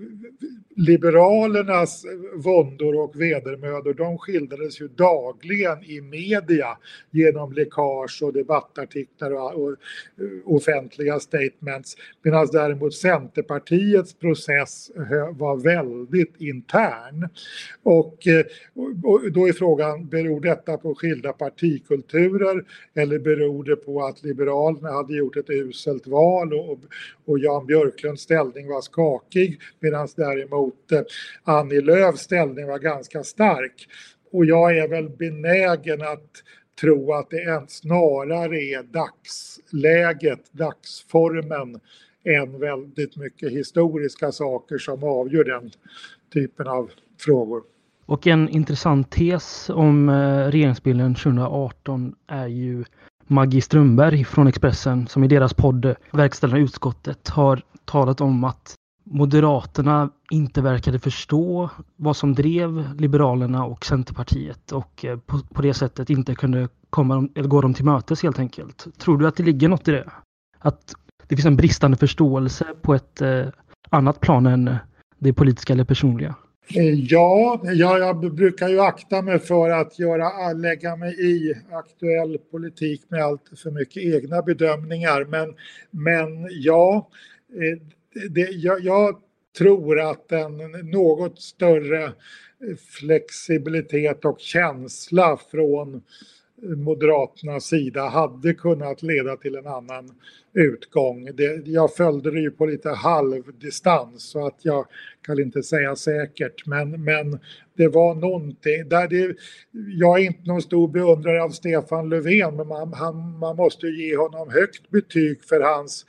Liberalernas 0.75 2.05
våndor 2.33 2.95
och 2.95 3.21
vedermödor 3.21 3.93
de 3.93 4.17
skildrades 4.17 4.81
ju 4.81 4.87
dagligen 4.87 5.83
i 5.83 6.01
media 6.01 6.77
genom 7.11 7.53
läckage 7.53 8.23
och 8.23 8.33
debattartiklar 8.33 9.31
och, 9.31 9.53
och 9.53 9.75
offentliga 10.45 11.19
statements. 11.19 11.95
Medan 12.21 12.47
däremot 12.55 12.93
Centerpartiets 12.93 14.13
process 14.13 14.89
eh, 14.89 15.37
var 15.37 15.57
väldigt 15.63 16.41
intern. 16.41 17.23
Eh, 17.23 17.29
och 17.83 18.27
och 19.03 19.31
då 19.31 19.47
är 19.47 19.53
frågan, 19.53 20.07
beror 20.07 20.41
detta 20.41 20.77
på 20.77 20.95
skilda 20.95 21.33
partikulturer 21.33 22.65
eller 22.95 23.19
beror 23.19 23.63
det 23.63 23.75
på 23.75 24.05
att 24.05 24.23
Liberalerna 24.23 24.91
hade 24.91 25.15
gjort 25.15 25.37
ett 25.37 25.49
uselt 25.49 26.07
val 26.07 26.53
och, 26.53 26.79
och 27.25 27.39
Jan 27.39 27.65
Björklunds 27.65 28.23
ställning 28.23 28.67
var 28.67 28.81
skakig 28.81 29.59
medan 29.79 30.07
däremot 30.15 30.91
eh, 30.91 31.01
Annie 31.43 31.81
Lööfs 31.81 32.21
ställning 32.21 32.67
var 32.67 32.79
ganska 32.79 33.23
stark. 33.23 33.87
Och 34.31 34.45
jag 34.45 34.77
är 34.77 34.87
väl 34.87 35.09
benägen 35.09 36.01
att 36.01 36.31
tro 36.81 37.13
att 37.13 37.29
det 37.29 37.41
än 37.41 37.67
snarare 37.67 38.57
är 38.57 38.83
dagsläget, 38.83 40.51
dagsformen 40.51 41.79
än 42.25 42.59
väldigt 42.59 43.17
mycket 43.17 43.51
historiska 43.51 44.31
saker 44.31 44.77
som 44.77 45.03
avgör 45.03 45.43
den 45.43 45.71
typen 46.33 46.67
av 46.67 46.91
frågor. 47.19 47.63
Och 48.05 48.27
en 48.27 48.49
intressant 48.49 49.11
tes 49.11 49.69
om 49.69 50.09
eh, 50.09 50.47
regeringsbilden 50.47 51.15
2018 51.15 52.15
är 52.27 52.47
ju 52.47 52.83
Maggie 53.27 53.61
Strömberg 53.61 54.23
från 54.23 54.47
Expressen 54.47 55.07
som 55.07 55.23
i 55.23 55.27
deras 55.27 55.53
podd 55.53 55.85
eh, 55.85 55.95
Verkställande 56.11 56.63
utskottet 56.63 57.27
har 57.27 57.61
talat 57.85 58.21
om 58.21 58.43
att 58.43 58.75
Moderaterna 59.03 60.09
inte 60.31 60.61
verkade 60.61 60.99
förstå 60.99 61.69
vad 61.95 62.17
som 62.17 62.33
drev 62.33 62.99
Liberalerna 62.99 63.65
och 63.65 63.85
Centerpartiet 63.85 64.71
och 64.71 65.05
eh, 65.05 65.19
på, 65.19 65.39
på 65.53 65.61
det 65.61 65.73
sättet 65.73 66.09
inte 66.09 66.35
kunde 66.35 66.69
komma 66.89 67.29
eller 67.35 67.49
gå 67.49 67.61
dem 67.61 67.73
till 67.73 67.85
mötes 67.85 68.23
helt 68.23 68.39
enkelt. 68.39 68.87
Tror 68.97 69.17
du 69.17 69.27
att 69.27 69.35
det 69.35 69.43
ligger 69.43 69.69
något 69.69 69.87
i 69.87 69.91
det? 69.91 70.11
Att 70.59 70.95
det 71.27 71.35
finns 71.35 71.45
en 71.45 71.57
bristande 71.57 71.97
förståelse 71.97 72.65
på 72.81 72.93
ett 72.93 73.21
eh, 73.21 73.47
annat 73.89 74.19
plan 74.19 74.45
än 74.45 74.67
eh, 74.67 74.75
det 75.19 75.33
politiska 75.33 75.73
eller 75.73 75.83
personliga? 75.83 76.35
Eh, 76.75 76.93
ja, 76.93 77.61
jag, 77.63 77.99
jag 77.99 78.35
brukar 78.35 78.69
ju 78.69 78.79
akta 78.79 79.21
mig 79.21 79.39
för 79.39 79.69
att 79.69 79.99
göra, 79.99 80.53
lägga 80.53 80.95
mig 80.95 81.13
i 81.13 81.53
aktuell 81.71 82.37
politik 82.51 83.01
med 83.07 83.23
allt 83.23 83.51
för 83.63 83.71
mycket 83.71 84.03
egna 84.03 84.41
bedömningar. 84.41 85.25
Men, 85.25 85.55
men 85.91 86.47
ja, 86.51 87.09
eh, 87.53 87.81
det, 88.29 88.41
jag, 88.41 88.81
jag 88.81 89.15
tror 89.57 89.99
att 89.99 90.31
en 90.31 90.57
något 90.91 91.41
större 91.41 92.11
flexibilitet 92.99 94.25
och 94.25 94.39
känsla 94.39 95.37
från 95.51 96.01
Moderaternas 96.65 97.65
sida 97.65 98.01
hade 98.01 98.53
kunnat 98.53 99.03
leda 99.03 99.37
till 99.37 99.55
en 99.55 99.67
annan 99.67 100.09
utgång. 100.53 101.29
Det, 101.33 101.67
jag 101.67 101.95
följde 101.95 102.31
det 102.31 102.39
ju 102.39 102.51
på 102.51 102.65
lite 102.65 102.89
halvdistans 102.89 104.23
så 104.23 104.47
att 104.47 104.59
jag 104.61 104.85
kan 105.21 105.39
inte 105.39 105.63
säga 105.63 105.95
säkert 105.95 106.65
men, 106.65 107.03
men 107.03 107.39
det 107.77 107.87
var 107.87 108.15
någonting. 108.15 108.89
Där 108.89 109.07
det, 109.07 109.35
jag 109.99 110.19
är 110.19 110.23
inte 110.23 110.47
någon 110.47 110.61
stor 110.61 110.87
beundrare 110.87 111.43
av 111.43 111.49
Stefan 111.49 112.09
Löfven 112.09 112.55
men 112.55 112.67
man, 112.67 112.93
han, 112.93 113.39
man 113.39 113.55
måste 113.55 113.87
ge 113.87 114.17
honom 114.17 114.49
högt 114.49 114.89
betyg 114.89 115.43
för 115.43 115.61
hans 115.61 116.05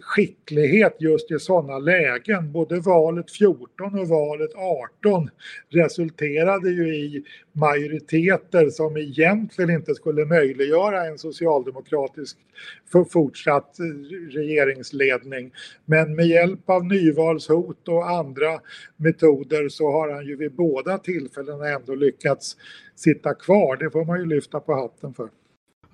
skicklighet 0.00 0.96
just 0.98 1.30
i 1.30 1.38
sådana 1.38 1.78
lägen. 1.78 2.52
Både 2.52 2.80
valet 2.80 3.30
14 3.30 3.98
och 3.98 4.08
valet 4.08 4.50
18 5.02 5.30
resulterade 5.68 6.70
ju 6.70 6.94
i 6.96 7.24
majoriteter 7.52 8.70
som 8.70 8.96
egentligen 8.96 9.70
inte 9.70 9.94
skulle 9.94 10.24
möjliggöra 10.24 11.06
en 11.06 11.18
socialdemokratisk 11.18 12.36
fortsatt 13.12 13.76
regeringsledning. 14.30 15.52
Men 15.84 16.14
med 16.14 16.26
hjälp 16.26 16.70
av 16.70 16.84
nyvalshot 16.84 17.88
och 17.88 18.10
andra 18.10 18.60
metoder 18.96 19.68
så 19.68 19.92
har 19.92 20.10
han 20.10 20.26
ju 20.26 20.36
vid 20.36 20.52
båda 20.52 20.98
tillfällena 20.98 21.68
ändå 21.68 21.94
lyckats 21.94 22.56
sitta 22.94 23.34
kvar. 23.34 23.76
Det 23.76 23.90
får 23.90 24.04
man 24.04 24.20
ju 24.20 24.26
lyfta 24.26 24.60
på 24.60 24.74
hatten 24.74 25.14
för. 25.14 25.28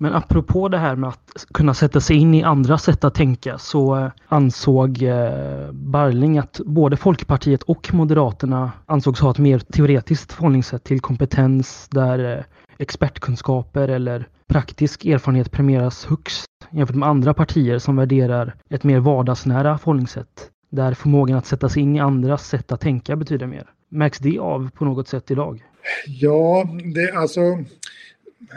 Men 0.01 0.13
apropå 0.13 0.67
det 0.67 0.77
här 0.77 0.95
med 0.95 1.09
att 1.09 1.45
kunna 1.53 1.73
sätta 1.73 2.01
sig 2.01 2.15
in 2.15 2.33
i 2.33 2.43
andra 2.43 2.77
sätt 2.77 3.03
att 3.03 3.15
tänka 3.15 3.57
så 3.57 3.97
eh, 3.97 4.11
ansåg 4.27 5.03
eh, 5.03 5.71
Barling 5.71 6.37
att 6.37 6.61
både 6.65 6.97
Folkpartiet 6.97 7.63
och 7.63 7.93
Moderaterna 7.93 8.71
ansågs 8.85 9.19
ha 9.19 9.31
ett 9.31 9.37
mer 9.37 9.59
teoretiskt 9.59 10.33
förhållningssätt 10.33 10.83
till 10.83 10.99
kompetens 10.99 11.87
där 11.91 12.37
eh, 12.37 12.43
expertkunskaper 12.77 13.87
eller 13.87 14.27
praktisk 14.47 15.05
erfarenhet 15.05 15.51
premieras 15.51 16.05
högst 16.05 16.47
jämfört 16.71 16.95
med 16.95 17.09
andra 17.09 17.33
partier 17.33 17.79
som 17.79 17.95
värderar 17.95 18.55
ett 18.69 18.83
mer 18.83 18.99
vardagsnära 18.99 19.77
förhållningssätt 19.77 20.49
där 20.71 20.93
förmågan 20.93 21.37
att 21.37 21.45
sätta 21.45 21.69
sig 21.69 21.81
in 21.81 21.95
i 21.95 21.99
andras 21.99 22.47
sätt 22.47 22.71
att 22.71 22.81
tänka 22.81 23.15
betyder 23.15 23.47
mer. 23.47 23.69
Märks 23.89 24.19
det 24.19 24.39
av 24.39 24.69
på 24.69 24.85
något 24.85 25.07
sätt 25.07 25.31
idag? 25.31 25.63
Ja, 26.07 26.65
det 26.93 27.11
alltså 27.11 27.41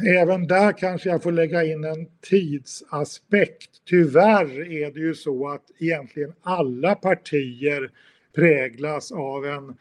även 0.07 0.47
där 0.47 0.73
kanske 0.73 1.09
jag 1.09 1.23
får 1.23 1.33
lägga 1.33 1.65
in 1.65 1.85
en 1.85 2.07
tidsaspekt. 2.21 3.71
Tyvärr 3.85 4.73
är 4.73 4.91
det 4.91 5.01
ju 5.01 5.15
så 5.15 5.49
att 5.49 5.65
egentligen 5.79 6.33
alla 6.43 6.95
partier 6.95 7.91
präglas 8.35 9.13
av 9.13 9.47
en 9.47 9.77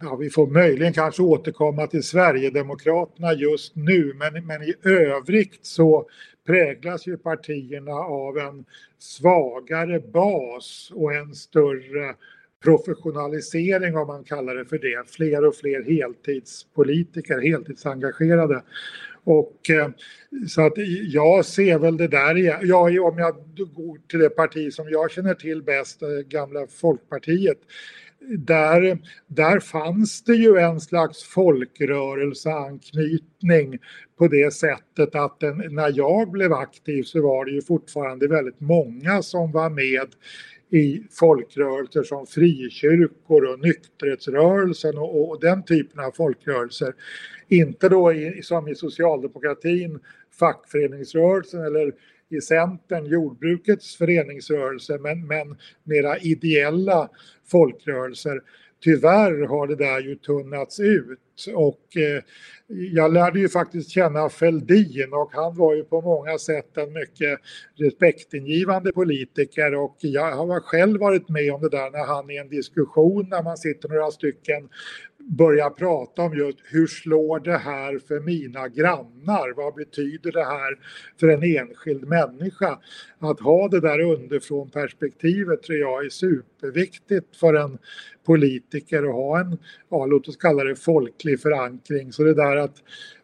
Ja, 0.00 0.16
vi 0.16 0.30
får 0.30 0.46
möjligen 0.46 0.92
kanske 0.92 1.22
återkomma 1.22 1.86
till 1.86 2.02
Sverigedemokraterna 2.02 3.32
just 3.32 3.76
nu 3.76 4.14
men, 4.14 4.46
men 4.46 4.62
i 4.62 4.74
övrigt 4.82 5.58
så 5.62 6.08
präglas 6.46 7.06
ju 7.06 7.16
partierna 7.16 7.92
av 7.92 8.38
en 8.38 8.64
svagare 8.98 10.00
bas 10.00 10.92
och 10.94 11.14
en 11.14 11.34
större 11.34 12.14
professionalisering 12.62 13.96
om 13.96 14.06
man 14.06 14.24
kallar 14.24 14.54
det 14.54 14.64
för 14.64 14.78
det. 14.78 15.10
Fler 15.10 15.44
och 15.44 15.56
fler 15.56 15.82
heltidspolitiker, 15.82 17.40
heltidsengagerade. 17.40 18.62
Och 19.24 19.70
eh, 19.70 19.88
så 20.48 20.66
att 20.66 20.72
jag 21.02 21.44
ser 21.44 21.78
väl 21.78 21.96
det 21.96 22.08
där 22.08 22.36
igen. 22.36 22.58
Ja, 22.62 22.82
om 22.82 23.18
jag 23.18 23.34
går 23.56 24.08
till 24.08 24.18
det 24.18 24.30
parti 24.30 24.72
som 24.72 24.88
jag 24.88 25.10
känner 25.10 25.34
till 25.34 25.62
bäst, 25.62 26.02
eh, 26.02 26.08
gamla 26.08 26.66
Folkpartiet. 26.66 27.58
Där, 28.38 28.98
där 29.26 29.60
fanns 29.60 30.22
det 30.22 30.34
ju 30.34 30.56
en 30.56 30.80
slags 30.80 31.24
folkrörelseanknytning 31.24 33.78
på 34.18 34.28
det 34.28 34.54
sättet 34.54 35.14
att 35.14 35.40
den, 35.40 35.62
när 35.70 35.92
jag 35.96 36.30
blev 36.30 36.52
aktiv 36.52 37.02
så 37.02 37.22
var 37.22 37.44
det 37.44 37.50
ju 37.50 37.62
fortfarande 37.62 38.28
väldigt 38.28 38.60
många 38.60 39.22
som 39.22 39.52
var 39.52 39.70
med 39.70 40.08
i 40.72 41.02
folkrörelser 41.10 42.02
som 42.02 42.26
frikyrkor 42.26 43.44
och 43.44 43.60
nykterhetsrörelsen 43.60 44.98
och, 44.98 45.30
och 45.30 45.40
den 45.40 45.64
typen 45.64 46.04
av 46.04 46.10
folkrörelser. 46.10 46.94
Inte 47.48 47.88
då 47.88 48.12
i, 48.12 48.42
som 48.42 48.68
i 48.68 48.74
socialdemokratin, 48.74 50.00
fackföreningsrörelsen 50.38 51.64
eller 51.64 51.92
i 52.28 52.40
Centern, 52.40 53.06
jordbrukets 53.06 53.96
föreningsrörelse, 53.96 54.98
men, 54.98 55.26
men 55.26 55.56
mera 55.84 56.18
ideella 56.18 57.08
folkrörelser 57.50 58.40
tyvärr 58.82 59.46
har 59.46 59.66
det 59.66 59.76
där 59.76 60.00
ju 60.00 60.16
tunnats 60.16 60.80
ut. 60.80 61.18
Och 61.54 61.96
eh, 61.96 62.22
jag 62.66 63.12
lärde 63.12 63.40
ju 63.40 63.48
faktiskt 63.48 63.90
känna 63.90 64.28
Fälldin 64.28 65.12
och 65.12 65.30
han 65.32 65.56
var 65.56 65.74
ju 65.74 65.84
på 65.84 66.00
många 66.00 66.38
sätt 66.38 66.76
en 66.76 66.92
mycket 66.92 67.38
respektingivande 67.74 68.92
politiker. 68.92 69.74
Och 69.74 69.96
jag 70.00 70.32
har 70.32 70.60
själv 70.60 71.00
varit 71.00 71.28
med 71.28 71.52
om 71.52 71.60
det 71.60 71.68
där 71.68 71.90
när 71.90 72.06
han 72.06 72.30
i 72.30 72.36
en 72.36 72.48
diskussion 72.48 73.28
när 73.28 73.42
man 73.42 73.56
sitter 73.56 73.88
några 73.88 74.10
stycken 74.10 74.68
börja 75.28 75.70
prata 75.70 76.22
om 76.22 76.34
just 76.34 76.58
hur 76.64 76.86
slår 76.86 77.40
det 77.40 77.58
här 77.58 77.98
för 77.98 78.20
mina 78.20 78.68
grannar? 78.68 79.56
Vad 79.56 79.74
betyder 79.74 80.32
det 80.32 80.44
här 80.44 80.78
för 81.20 81.28
en 81.28 81.42
enskild 81.42 82.08
människa? 82.08 82.78
Att 83.18 83.40
ha 83.40 83.68
det 83.68 83.80
där 83.80 84.00
underifrån 84.00 84.70
perspektivet 84.70 85.62
tror 85.62 85.78
jag 85.78 86.04
är 86.04 86.10
superviktigt 86.10 87.36
för 87.36 87.54
en 87.54 87.78
politiker 88.26 89.02
att 89.02 89.14
ha 89.14 89.40
en, 89.40 89.58
ja, 89.90 90.06
låt 90.06 90.28
oss 90.28 90.36
kalla 90.36 90.64
det 90.64 90.76
folklig 90.76 91.40
förankring. 91.40 92.12
Så 92.12 92.22
det 92.22 92.34
där 92.34 92.56
att 92.56 92.76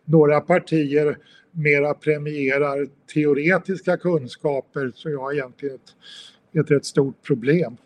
några 0.05 0.41
partier 0.41 1.19
mera 1.51 1.95
premierar 1.95 2.89
teoretiska 3.15 3.97
kunskaper 3.97 4.91
tror 4.91 5.15
jag 5.15 5.35
egentligen 5.35 5.75
är 5.75 6.61
ett, 6.61 6.65
ett 6.65 6.71
rätt 6.71 6.85
stort 6.85 7.23
problem. 7.23 7.77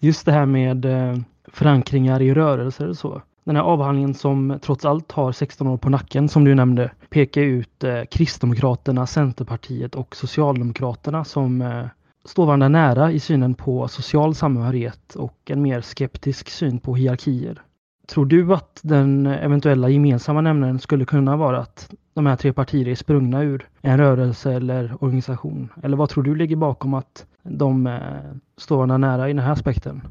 Just 0.00 0.26
det 0.26 0.32
här 0.32 0.46
med 0.46 0.84
eh, 0.84 1.18
förankringar 1.52 2.22
i 2.22 2.34
rörelser 2.34 2.88
och 2.88 2.96
så. 2.96 3.22
Den 3.48 3.56
här 3.56 3.62
avhandlingen 3.62 4.14
som 4.14 4.58
trots 4.62 4.84
allt 4.84 5.12
har 5.12 5.32
16 5.32 5.66
år 5.66 5.76
på 5.76 5.90
nacken 5.90 6.28
som 6.28 6.44
du 6.44 6.54
nämnde 6.54 6.90
pekar 7.10 7.42
ut 7.42 7.84
eh, 7.84 8.02
Kristdemokraterna, 8.10 9.06
Centerpartiet 9.06 9.94
och 9.94 10.16
Socialdemokraterna 10.16 11.24
som 11.24 11.62
eh, 11.62 11.84
står 12.24 12.46
varandra 12.46 12.68
nära 12.68 13.12
i 13.12 13.20
synen 13.20 13.54
på 13.54 13.88
social 13.88 14.34
samhörighet 14.34 15.14
och 15.14 15.36
en 15.46 15.62
mer 15.62 15.80
skeptisk 15.80 16.48
syn 16.48 16.78
på 16.78 16.94
hierarkier. 16.94 17.62
Tror 18.08 18.26
du 18.26 18.54
att 18.54 18.80
den 18.82 19.26
eventuella 19.26 19.88
gemensamma 19.88 20.40
nämnaren 20.40 20.78
skulle 20.78 21.04
kunna 21.04 21.36
vara 21.36 21.58
att 21.58 21.90
de 22.14 22.26
här 22.26 22.36
tre 22.36 22.52
partierna 22.52 22.90
är 22.90 22.94
sprungna 22.94 23.42
ur 23.42 23.68
en 23.80 23.98
rörelse 23.98 24.52
eller 24.52 24.94
organisation? 25.00 25.68
Eller 25.82 25.96
vad 25.96 26.08
tror 26.08 26.24
du 26.24 26.34
ligger 26.34 26.56
bakom 26.56 26.94
att 26.94 27.26
de 27.42 27.86
eh, 27.86 28.00
står 28.56 28.76
varandra 28.76 28.98
nära 28.98 29.28
i 29.28 29.32
den 29.32 29.44
här 29.44 29.52
aspekten? 29.52 30.02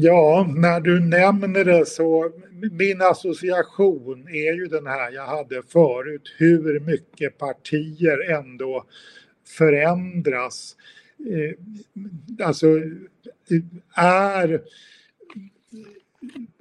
Ja, 0.00 0.46
när 0.56 0.80
du 0.80 1.00
nämner 1.00 1.64
det 1.64 1.86
så 1.86 2.30
min 2.72 3.02
association 3.02 4.28
är 4.28 4.54
ju 4.54 4.66
den 4.66 4.86
här 4.86 5.12
jag 5.12 5.26
hade 5.26 5.62
förut, 5.62 6.34
hur 6.38 6.80
mycket 6.80 7.38
partier 7.38 8.30
ändå 8.30 8.84
förändras. 9.58 10.76
Eh, 11.18 12.46
alltså, 12.46 12.66
är 13.94 14.60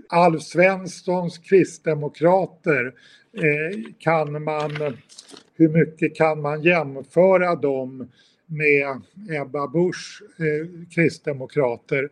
Alf 0.10 0.42
Svenssons 0.42 1.38
kristdemokrater, 1.38 2.94
eh, 3.34 3.80
kan 4.00 4.44
man, 4.44 4.72
hur 5.56 5.70
mycket 5.70 6.16
kan 6.16 6.42
man 6.42 6.62
jämföra 6.62 7.56
dem 7.56 8.10
med 8.48 9.02
Ebba 9.42 9.68
Busch 9.68 10.22
eh, 10.40 10.90
kristdemokrater. 10.96 12.10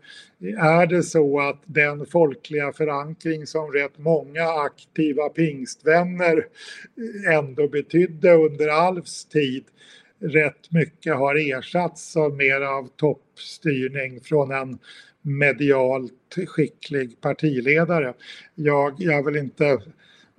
Är 0.57 0.87
det 0.87 1.03
så 1.03 1.39
att 1.39 1.61
den 1.65 2.05
folkliga 2.05 2.73
förankring 2.73 3.47
som 3.47 3.71
rätt 3.71 3.97
många 3.97 4.43
aktiva 4.43 5.29
pingstvänner 5.29 6.37
eh, 6.37 7.35
ändå 7.35 7.67
betydde 7.67 8.33
under 8.33 8.67
Alfs 8.67 9.25
tid 9.25 9.63
rätt 10.19 10.71
mycket 10.71 11.15
har 11.15 11.35
ersatts 11.35 12.17
av 12.17 12.35
mer 12.35 12.61
av 12.61 12.89
toppstyrning 12.95 14.21
från 14.21 14.51
en 14.51 14.77
medialt 15.21 16.35
skicklig 16.47 17.21
partiledare. 17.21 18.13
Jag, 18.55 18.95
jag 18.97 19.25
vill 19.25 19.35
inte 19.35 19.81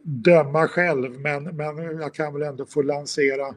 döma 0.07 0.69
själv 0.69 1.21
men, 1.21 1.45
men 1.45 1.77
jag 2.01 2.15
kan 2.15 2.33
väl 2.33 2.43
ändå 2.43 2.67
få 2.67 2.83
lansera 2.83 3.55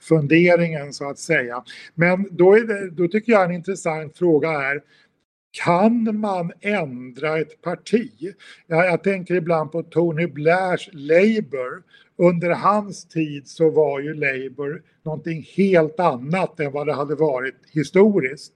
funderingen 0.00 0.92
så 0.92 1.10
att 1.10 1.18
säga. 1.18 1.64
Men 1.94 2.28
då, 2.30 2.54
är 2.54 2.64
det, 2.64 2.90
då 2.90 3.08
tycker 3.08 3.32
jag 3.32 3.44
en 3.44 3.52
intressant 3.52 4.18
fråga 4.18 4.50
är 4.50 4.82
kan 5.64 6.20
man 6.20 6.52
ändra 6.60 7.38
ett 7.38 7.62
parti? 7.62 8.34
Jag, 8.66 8.86
jag 8.86 9.02
tänker 9.02 9.34
ibland 9.34 9.72
på 9.72 9.82
Tony 9.82 10.26
Blairs 10.26 10.88
Labour. 10.92 11.82
Under 12.22 12.50
hans 12.50 13.04
tid 13.04 13.48
så 13.48 13.70
var 13.70 14.00
ju 14.00 14.14
Labour 14.14 14.82
någonting 15.02 15.46
helt 15.56 16.00
annat 16.00 16.60
än 16.60 16.72
vad 16.72 16.86
det 16.86 16.92
hade 16.92 17.14
varit 17.14 17.56
historiskt. 17.72 18.52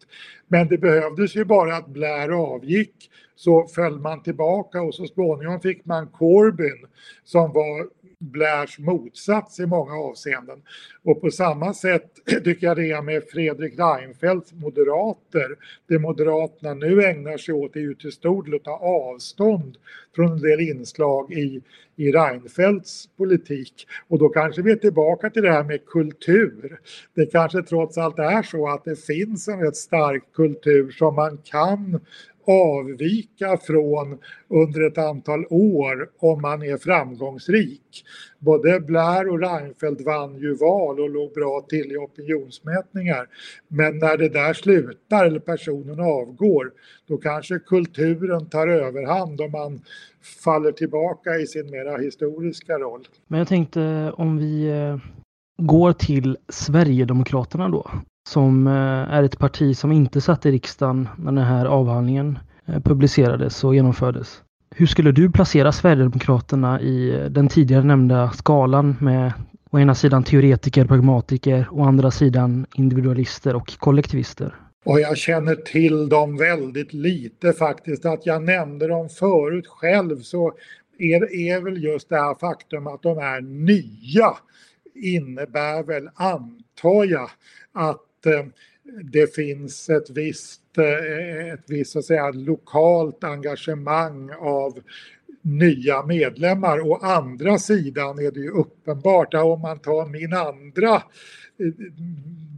Men 0.48 0.68
det 0.68 0.78
behövdes 0.78 1.36
ju 1.36 1.44
bara 1.44 1.76
att 1.76 1.88
Blair 1.88 2.28
avgick 2.28 3.10
så 3.36 3.66
föll 3.66 3.98
man 3.98 4.22
tillbaka 4.22 4.82
och 4.82 4.94
så 4.94 5.06
småningom 5.06 5.60
fick 5.60 5.84
man 5.84 6.06
Corbyn 6.06 6.86
som 7.24 7.52
var 7.52 7.86
Blairs 8.18 8.78
motsats 8.78 9.60
i 9.60 9.66
många 9.66 9.92
avseenden. 9.92 10.62
Och 11.04 11.20
på 11.20 11.30
samma 11.30 11.74
sätt 11.74 12.10
tycker 12.44 12.66
jag 12.66 12.76
det 12.76 12.90
är 12.90 13.02
med 13.02 13.22
Fredrik 13.24 13.78
Reinfeldts 13.78 14.52
moderater. 14.52 15.56
Det 15.88 15.98
Moderaterna 15.98 16.74
nu 16.74 17.04
ägnar 17.04 17.36
sig 17.36 17.54
åt 17.54 17.76
är 17.76 17.80
ju 17.80 17.94
till 17.94 18.12
stor 18.12 18.42
del 18.42 18.54
att 18.54 18.64
ta 18.64 18.76
avstånd 18.78 19.76
från 20.14 20.32
en 20.32 20.40
del 20.40 20.60
inslag 20.60 21.32
i, 21.32 21.62
i 21.96 22.12
Reinfeldts 22.12 23.08
politik. 23.16 23.86
Och 24.08 24.18
då 24.18 24.28
kanske 24.28 24.62
vi 24.62 24.72
är 24.72 24.76
tillbaka 24.76 25.30
till 25.30 25.42
det 25.42 25.52
här 25.52 25.64
med 25.64 25.86
kultur. 25.86 26.80
Det 27.14 27.26
kanske 27.26 27.62
trots 27.62 27.98
allt 27.98 28.18
är 28.18 28.42
så 28.42 28.68
att 28.68 28.84
det 28.84 28.96
finns 28.96 29.48
en 29.48 29.60
rätt 29.60 29.76
stark 29.76 30.24
kultur 30.32 30.90
som 30.90 31.14
man 31.14 31.38
kan 31.44 32.00
avvika 32.46 33.56
från 33.56 34.18
under 34.48 34.86
ett 34.86 34.98
antal 34.98 35.44
år 35.50 36.10
om 36.18 36.42
man 36.42 36.62
är 36.62 36.76
framgångsrik. 36.76 38.04
Både 38.38 38.80
Blair 38.80 39.28
och 39.28 39.40
Reinfeldt 39.40 40.00
vann 40.00 40.38
ju 40.38 40.54
val 40.54 41.00
och 41.00 41.10
låg 41.10 41.32
bra 41.32 41.66
till 41.68 41.92
i 41.92 41.96
opinionsmätningar. 41.96 43.28
Men 43.68 43.98
när 43.98 44.16
det 44.16 44.28
där 44.28 44.52
slutar 44.52 45.26
eller 45.26 45.40
personen 45.40 46.00
avgår 46.00 46.72
då 47.06 47.16
kanske 47.16 47.58
kulturen 47.58 48.48
tar 48.48 48.68
överhand 48.68 49.40
och 49.40 49.50
man 49.50 49.80
faller 50.44 50.72
tillbaka 50.72 51.30
i 51.36 51.46
sin 51.46 51.70
mera 51.70 51.98
historiska 51.98 52.72
roll. 52.78 53.08
Men 53.26 53.38
jag 53.38 53.48
tänkte 53.48 54.12
om 54.16 54.38
vi 54.38 54.68
eh, 54.68 54.98
går 55.62 55.92
till 55.92 56.36
Sverigedemokraterna 56.48 57.68
då 57.68 57.90
som 58.28 58.66
eh, 58.66 58.72
är 59.14 59.22
ett 59.22 59.38
parti 59.38 59.76
som 59.76 59.92
inte 59.92 60.20
satt 60.20 60.46
i 60.46 60.50
riksdagen 60.50 61.08
när 61.16 61.32
den 61.32 61.44
här 61.44 61.66
avhandlingen 61.66 62.38
eh, 62.66 62.80
publicerades 62.80 63.64
och 63.64 63.74
genomfördes. 63.74 64.42
Hur 64.70 64.86
skulle 64.86 65.12
du 65.12 65.30
placera 65.30 65.72
Sverigedemokraterna 65.72 66.80
i 66.80 67.28
den 67.30 67.48
tidigare 67.48 67.84
nämnda 67.84 68.30
skalan 68.30 68.96
med 69.00 69.32
å 69.70 69.78
ena 69.78 69.94
sidan 69.94 70.24
teoretiker, 70.24 70.86
pragmatiker 70.86 71.68
och 71.70 71.80
å 71.80 71.84
andra 71.84 72.10
sidan 72.10 72.66
individualister 72.74 73.56
och 73.56 73.78
kollektivister? 73.78 74.54
Och 74.86 75.00
jag 75.00 75.16
känner 75.16 75.54
till 75.54 76.08
dem 76.08 76.36
väldigt 76.36 76.92
lite 76.92 77.52
faktiskt. 77.52 78.04
Att 78.04 78.26
jag 78.26 78.42
nämnde 78.42 78.86
dem 78.86 79.08
förut 79.08 79.66
själv 79.66 80.20
så 80.20 80.52
är, 80.98 81.34
är 81.34 81.60
väl 81.60 81.84
just 81.84 82.08
det 82.08 82.16
här 82.16 82.34
faktum 82.34 82.86
att 82.86 83.02
de 83.02 83.18
är 83.18 83.40
nya 83.40 84.36
innebär 84.94 85.82
väl, 85.82 86.08
antar 86.14 87.04
jag, 87.04 87.30
att 87.72 88.02
Eh, 88.26 88.44
det 89.02 89.34
finns 89.34 89.90
ett 89.90 90.10
visst, 90.10 90.78
eh, 90.78 91.52
ett 91.52 91.64
visst 91.66 91.92
så 91.92 91.98
att 91.98 92.04
säga, 92.04 92.30
lokalt 92.30 93.24
engagemang 93.24 94.30
av 94.40 94.78
nya 95.42 96.02
medlemmar. 96.06 96.80
Å 96.80 96.98
andra 97.02 97.58
sidan 97.58 98.18
är 98.18 98.30
det 98.30 98.40
ju 98.40 98.50
uppenbart, 98.50 99.34
om 99.34 99.60
man 99.60 99.78
tar 99.78 100.06
min 100.06 100.32
andra 100.32 101.02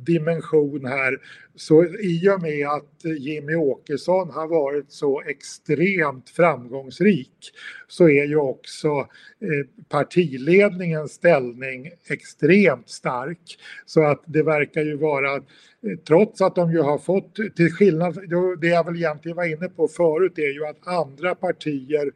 dimension 0.05 0.85
här. 0.85 1.19
Så 1.57 1.85
i 1.85 2.29
och 2.29 2.43
med 2.43 2.67
att 2.69 3.05
Jimmy 3.19 3.55
Åkesson 3.55 4.31
har 4.31 4.49
varit 4.49 4.93
så 4.93 5.23
extremt 5.23 6.31
framgångsrik 6.31 7.53
så 7.89 8.09
är 8.09 8.25
ju 8.25 8.37
också 8.37 8.89
eh, 8.89 9.87
partiledningens 9.89 11.13
ställning 11.13 11.91
extremt 12.11 12.89
stark. 12.89 13.59
Så 13.87 14.03
att 14.03 14.23
det 14.27 14.43
verkar 14.43 14.83
ju 14.83 14.97
vara 14.97 15.35
eh, 15.35 15.43
trots 16.07 16.41
att 16.41 16.55
de 16.55 16.73
ju 16.73 16.81
har 16.81 16.99
fått, 16.99 17.35
till 17.57 17.73
skillnad, 17.73 18.19
det 18.61 18.69
jag 18.69 18.85
väl 18.85 18.97
egentligen 18.97 19.37
var 19.37 19.45
inne 19.45 19.69
på 19.69 19.89
förut 19.89 20.39
är 20.39 20.53
ju 20.53 20.67
att 20.67 20.87
andra 20.87 21.35
partier 21.35 22.13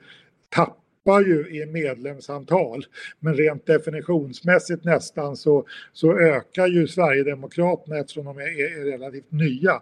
tappar 0.49 0.82
ju 1.05 1.63
i 1.63 1.67
medlemsantal. 1.67 2.87
Men 3.21 3.35
rent 3.35 3.67
definitionsmässigt 3.67 4.85
nästan 4.85 5.37
så, 5.37 5.67
så 5.93 6.19
ökar 6.19 6.67
ju 6.67 6.87
Sverigedemokraterna 6.87 7.99
eftersom 7.99 8.25
de 8.25 8.39
är, 8.39 8.81
är 8.81 8.85
relativt 8.85 9.33
nya. 9.33 9.81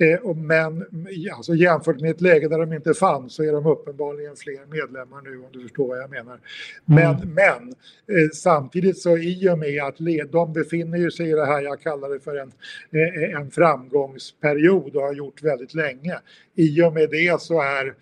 Eh, 0.00 0.34
men 0.34 0.86
alltså 1.32 1.54
jämfört 1.54 2.00
med 2.00 2.10
ett 2.10 2.20
läge 2.20 2.48
där 2.48 2.58
de 2.58 2.72
inte 2.72 2.94
fanns 2.94 3.34
så 3.34 3.42
är 3.42 3.52
de 3.52 3.66
uppenbarligen 3.66 4.36
fler 4.36 4.66
medlemmar 4.70 5.22
nu 5.22 5.38
om 5.38 5.52
du 5.52 5.60
förstår 5.60 5.88
vad 5.88 5.98
jag 5.98 6.10
menar. 6.10 6.40
Men, 6.84 7.14
mm. 7.14 7.34
men 7.34 7.68
eh, 8.16 8.30
samtidigt 8.34 8.98
så 8.98 9.18
i 9.18 9.48
och 9.48 9.58
med 9.58 9.82
att 9.82 10.32
de 10.32 10.52
befinner 10.52 11.10
sig 11.10 11.30
i 11.30 11.32
det 11.32 11.46
här 11.46 11.62
jag 11.62 11.80
kallar 11.80 12.08
det 12.08 12.20
för 12.20 12.36
en, 12.36 12.52
eh, 12.90 13.40
en 13.40 13.50
framgångsperiod 13.50 14.96
och 14.96 15.02
har 15.02 15.12
gjort 15.12 15.42
väldigt 15.42 15.74
länge. 15.74 16.18
I 16.54 16.82
och 16.82 16.92
med 16.92 17.10
det 17.10 17.40
så 17.40 17.60
är 17.60 17.94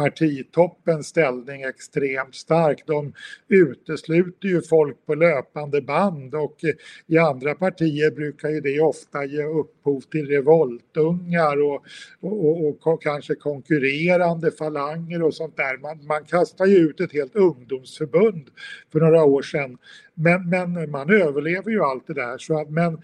partitoppens 0.00 1.06
ställning 1.06 1.62
extremt 1.62 2.34
stark. 2.34 2.82
De 2.86 3.12
utesluter 3.48 4.48
ju 4.48 4.62
folk 4.62 5.06
på 5.06 5.14
löpande 5.14 5.82
band 5.82 6.34
och 6.34 6.56
i 7.06 7.18
andra 7.18 7.54
partier 7.54 8.10
brukar 8.10 8.48
ju 8.48 8.60
det 8.60 8.80
ofta 8.80 9.24
ge 9.24 9.44
upphov 9.44 10.00
till 10.00 10.26
revoltungar 10.26 11.62
och, 11.62 11.84
och, 12.20 12.46
och, 12.48 12.86
och 12.86 13.02
kanske 13.02 13.34
konkurrerande 13.34 14.50
falanger 14.50 15.22
och 15.22 15.34
sånt 15.34 15.56
där. 15.56 15.78
Man, 15.78 16.06
man 16.06 16.24
kastar 16.24 16.66
ju 16.66 16.76
ut 16.76 17.00
ett 17.00 17.12
helt 17.12 17.36
ungdomsförbund 17.36 18.50
för 18.92 19.00
några 19.00 19.24
år 19.24 19.42
sedan 19.42 19.78
men, 20.20 20.48
men 20.48 20.90
man 20.90 21.10
överlever 21.10 21.70
ju 21.70 21.82
allt 21.82 22.06
det 22.06 22.14
där. 22.14 22.38
Så 22.38 22.60
att, 22.60 22.70
men 22.70 22.98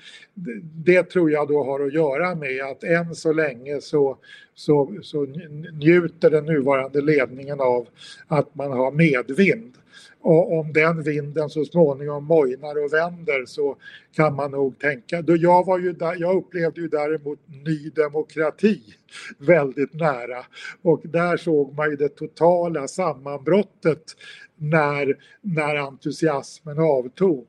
det 0.84 1.02
tror 1.02 1.30
jag 1.30 1.48
då 1.48 1.64
har 1.64 1.80
att 1.80 1.92
göra 1.92 2.34
med 2.34 2.64
att 2.64 2.84
än 2.84 3.14
så 3.14 3.32
länge 3.32 3.80
så, 3.80 4.18
så, 4.54 4.98
så 5.02 5.26
njuter 5.72 6.30
den 6.30 6.44
nuvarande 6.44 7.00
ledningen 7.00 7.60
av 7.60 7.86
att 8.26 8.54
man 8.54 8.72
har 8.72 8.90
medvind. 8.90 9.72
Och 10.20 10.58
om 10.58 10.72
den 10.72 11.02
vinden 11.02 11.50
så 11.50 11.64
småningom 11.64 12.24
mojnar 12.24 12.84
och 12.84 12.92
vänder 12.92 13.46
så 13.46 13.76
kan 14.16 14.34
man 14.34 14.50
nog 14.50 14.78
tänka. 14.78 15.22
Då 15.22 15.36
jag, 15.36 15.66
var 15.66 15.78
ju 15.78 15.92
där, 15.92 16.16
jag 16.18 16.36
upplevde 16.36 16.80
ju 16.80 16.88
däremot 16.88 17.38
Ny 17.64 17.90
Demokrati 17.90 18.82
väldigt 19.38 19.94
nära 19.94 20.44
och 20.82 21.00
där 21.04 21.36
såg 21.36 21.74
man 21.74 21.90
ju 21.90 21.96
det 21.96 22.08
totala 22.08 22.88
sammanbrottet 22.88 24.02
när, 24.56 25.16
när 25.40 25.76
entusiasmen 25.76 26.78
avtog. 26.78 27.46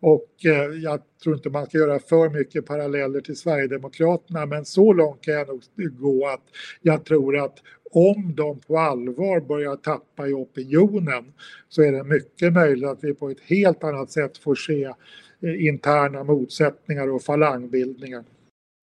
Och 0.00 0.44
eh, 0.44 0.80
jag 0.82 1.00
tror 1.22 1.34
inte 1.34 1.50
man 1.50 1.66
ska 1.66 1.78
göra 1.78 1.98
för 1.98 2.28
mycket 2.28 2.66
paralleller 2.66 3.20
till 3.20 3.36
Sverigedemokraterna 3.36 4.46
men 4.46 4.64
så 4.64 4.92
långt 4.92 5.20
kan 5.20 5.34
jag 5.34 5.48
nog 5.48 5.62
gå 6.00 6.28
att 6.28 6.44
jag 6.82 7.04
tror 7.04 7.38
att 7.38 7.54
om 7.90 8.34
de 8.34 8.60
på 8.60 8.78
allvar 8.78 9.40
börjar 9.40 9.76
tappa 9.76 10.28
i 10.28 10.32
opinionen 10.32 11.32
så 11.68 11.82
är 11.82 11.92
det 11.92 12.04
mycket 12.04 12.52
möjligt 12.52 12.88
att 12.88 13.04
vi 13.04 13.14
på 13.14 13.30
ett 13.30 13.40
helt 13.40 13.84
annat 13.84 14.10
sätt 14.10 14.38
får 14.38 14.54
se 14.54 14.84
eh, 14.84 15.66
interna 15.66 16.24
motsättningar 16.24 17.10
och 17.10 17.22
falangbildningar. 17.22 18.24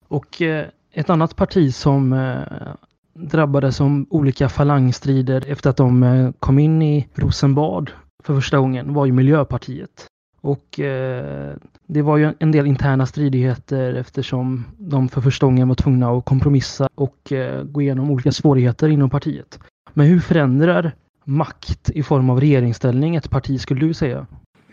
Och 0.08 0.42
eh, 0.42 0.66
ett 0.92 1.10
annat 1.10 1.36
parti 1.36 1.74
som 1.74 2.12
eh, 2.12 2.74
drabbades 3.14 3.80
av 3.80 4.04
olika 4.10 4.48
falangstrider 4.48 5.50
efter 5.50 5.70
att 5.70 5.76
de 5.76 6.32
kom 6.40 6.58
in 6.58 6.82
i 6.82 7.08
Rosenbad 7.14 7.90
för 8.24 8.34
första 8.34 8.58
gången 8.58 8.94
var 8.94 9.06
ju 9.06 9.12
Miljöpartiet. 9.12 10.07
Och 10.48 10.80
eh, 10.80 11.54
det 11.86 12.02
var 12.02 12.16
ju 12.16 12.32
en 12.38 12.52
del 12.52 12.66
interna 12.66 13.06
stridigheter 13.06 13.94
eftersom 13.94 14.64
de 14.78 15.08
för 15.08 15.20
första 15.20 15.46
gången 15.46 15.68
var 15.68 15.74
tvungna 15.74 16.10
att 16.10 16.24
kompromissa 16.24 16.88
och 16.94 17.32
eh, 17.32 17.62
gå 17.62 17.82
igenom 17.82 18.10
olika 18.10 18.32
svårigheter 18.32 18.88
inom 18.88 19.10
partiet. 19.10 19.58
Men 19.94 20.06
hur 20.06 20.20
förändrar 20.20 20.92
makt 21.24 21.90
i 21.90 22.02
form 22.02 22.30
av 22.30 22.40
regeringsställning 22.40 23.16
ett 23.16 23.30
parti 23.30 23.60
skulle 23.60 23.80
du 23.80 23.94
säga? 23.94 24.26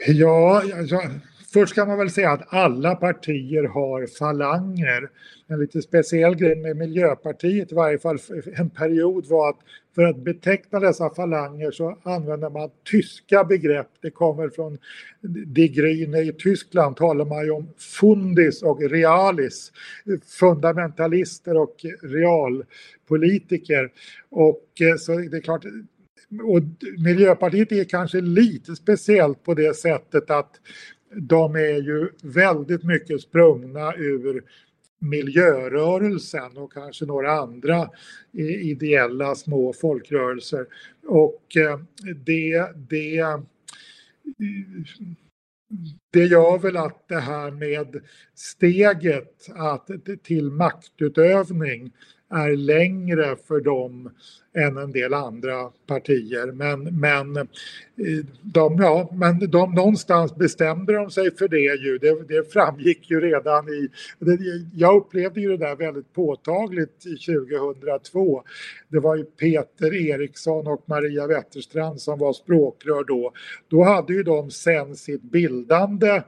Ja, 0.07 0.63
alltså, 0.79 1.01
Först 1.55 1.75
kan 1.75 1.87
man 1.87 1.97
väl 1.97 2.09
säga 2.09 2.31
att 2.31 2.53
alla 2.53 2.95
partier 2.95 3.63
har 3.63 4.07
falanger. 4.07 5.09
En 5.47 5.59
lite 5.59 5.81
speciell 5.81 6.35
grej 6.35 6.55
med 6.55 6.77
Miljöpartiet 6.77 7.71
i 7.71 7.75
varje 7.75 7.99
fall 7.99 8.17
en 8.55 8.69
period 8.69 9.25
var 9.25 9.49
att 9.49 9.59
för 9.95 10.03
att 10.03 10.17
beteckna 10.17 10.79
dessa 10.79 11.09
falanger 11.09 11.71
så 11.71 11.97
använder 12.03 12.49
man 12.49 12.69
tyska 12.91 13.43
begrepp. 13.43 13.87
Det 14.01 14.09
kommer 14.09 14.49
från 14.49 14.77
Die 15.21 15.67
Grüne 15.67 16.21
i 16.21 16.33
Tyskland 16.33 16.97
talar 16.97 17.25
man 17.25 17.45
ju 17.45 17.51
om 17.51 17.67
fundis 17.77 18.63
och 18.63 18.81
realis. 18.81 19.71
Fundamentalister 20.39 21.57
och 21.57 21.75
realpolitiker. 22.01 23.91
Och 24.29 24.81
eh, 24.81 24.95
så 24.97 25.17
det 25.17 25.37
är 25.37 25.41
klart 25.41 25.65
och 26.43 26.61
Miljöpartiet 26.97 27.71
är 27.71 27.83
kanske 27.83 28.21
lite 28.21 28.75
speciellt 28.75 29.43
på 29.43 29.53
det 29.53 29.75
sättet 29.75 30.29
att 30.29 30.51
de 31.19 31.56
är 31.56 31.82
ju 31.82 32.10
väldigt 32.23 32.84
mycket 32.84 33.21
sprungna 33.21 33.93
ur 33.95 34.43
miljörörelsen 34.99 36.58
och 36.58 36.73
kanske 36.73 37.06
några 37.06 37.32
andra 37.32 37.89
ideella 38.62 39.36
små 39.36 39.73
folkrörelser. 39.73 40.65
Och 41.08 41.58
eh, 41.58 41.80
det, 42.25 42.71
det, 42.89 43.39
det 46.12 46.25
gör 46.25 46.58
väl 46.58 46.78
att 46.78 47.08
det 47.08 47.19
här 47.19 47.51
med 47.51 48.01
steget 48.36 49.49
att, 49.56 49.89
till 50.23 50.51
maktutövning 50.51 51.91
är 52.29 52.55
längre 52.55 53.35
för 53.47 53.59
dem 53.59 54.09
än 54.57 54.77
en 54.77 54.91
del 54.91 55.13
andra 55.13 55.71
partier. 55.88 56.51
Men, 56.51 56.99
men, 56.99 57.38
eh, 57.38 58.25
de, 58.41 58.77
ja, 58.79 59.09
men 59.13 59.51
de, 59.51 59.73
någonstans 59.73 60.35
bestämde 60.35 60.93
de 60.93 61.11
sig 61.11 61.35
för 61.35 61.47
det 61.47 61.57
ju. 61.57 61.97
Det, 61.97 62.23
det 62.27 62.53
framgick 62.53 63.11
ju 63.11 63.19
redan 63.19 63.69
i... 63.69 63.89
Det, 64.19 64.39
jag 64.73 64.95
upplevde 64.95 65.41
ju 65.41 65.49
det 65.49 65.65
där 65.65 65.75
väldigt 65.75 66.13
påtagligt 66.13 67.01
2002. 67.25 68.43
Det 68.88 68.99
var 68.99 69.15
ju 69.15 69.23
Peter 69.23 70.09
Eriksson 70.09 70.67
och 70.67 70.83
Maria 70.85 71.27
Wetterstrand 71.27 72.01
som 72.01 72.19
var 72.19 72.33
språkrör 72.33 73.03
då. 73.03 73.33
Då 73.67 73.83
hade 73.83 74.13
ju 74.13 74.23
de 74.23 74.51
sen 74.51 74.95
sitt 74.95 75.21
bildande 75.21 76.21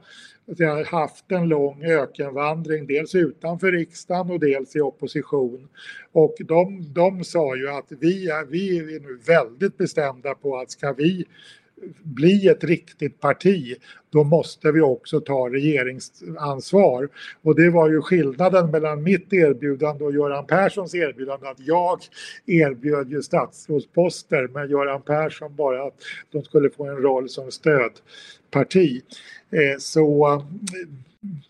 säga, 0.56 0.84
haft 0.84 1.32
en 1.32 1.48
lång 1.48 1.84
ökenvandring, 1.84 2.86
dels 2.86 3.14
utanför 3.14 3.72
riksdagen 3.72 4.30
och 4.30 4.40
dels 4.40 4.76
i 4.76 4.80
opposition. 4.80 5.68
Och 6.12 6.34
de, 6.38 6.92
de 6.92 7.24
sa 7.24 7.56
ju 7.56 7.68
att 7.68 7.92
vi 8.00 8.30
är, 8.30 8.44
vi 8.44 8.78
är 8.78 9.00
nu 9.00 9.18
väldigt 9.26 9.76
bestämda 9.76 10.34
på 10.34 10.56
att 10.56 10.70
ska 10.70 10.92
vi 10.92 11.26
bli 12.02 12.48
ett 12.48 12.64
riktigt 12.64 13.20
parti, 13.20 13.76
då 14.10 14.24
måste 14.24 14.72
vi 14.72 14.80
också 14.80 15.20
ta 15.20 15.48
regeringsansvar. 15.48 17.08
Och 17.42 17.54
det 17.54 17.70
var 17.70 17.90
ju 17.90 18.02
skillnaden 18.02 18.70
mellan 18.70 19.02
mitt 19.02 19.32
erbjudande 19.32 20.04
och 20.04 20.12
Göran 20.12 20.46
Perssons 20.46 20.94
erbjudande 20.94 21.48
att 21.48 21.60
jag 21.60 22.00
erbjöd 22.46 23.10
ju 23.10 23.22
statsrådsposter 23.22 24.48
men 24.48 24.70
Göran 24.70 25.02
Persson 25.02 25.56
bara 25.56 25.86
att 25.86 25.94
de 26.32 26.44
skulle 26.44 26.70
få 26.70 26.86
en 26.86 26.96
roll 26.96 27.28
som 27.28 27.50
stödparti. 27.50 29.02
Eh, 29.50 29.78
så 29.78 30.42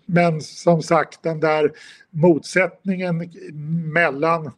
men 0.07 0.41
som 0.41 0.83
sagt 0.83 1.23
den 1.23 1.41
där 1.41 1.73
motsättningen 2.11 3.31
mellan 3.93 4.51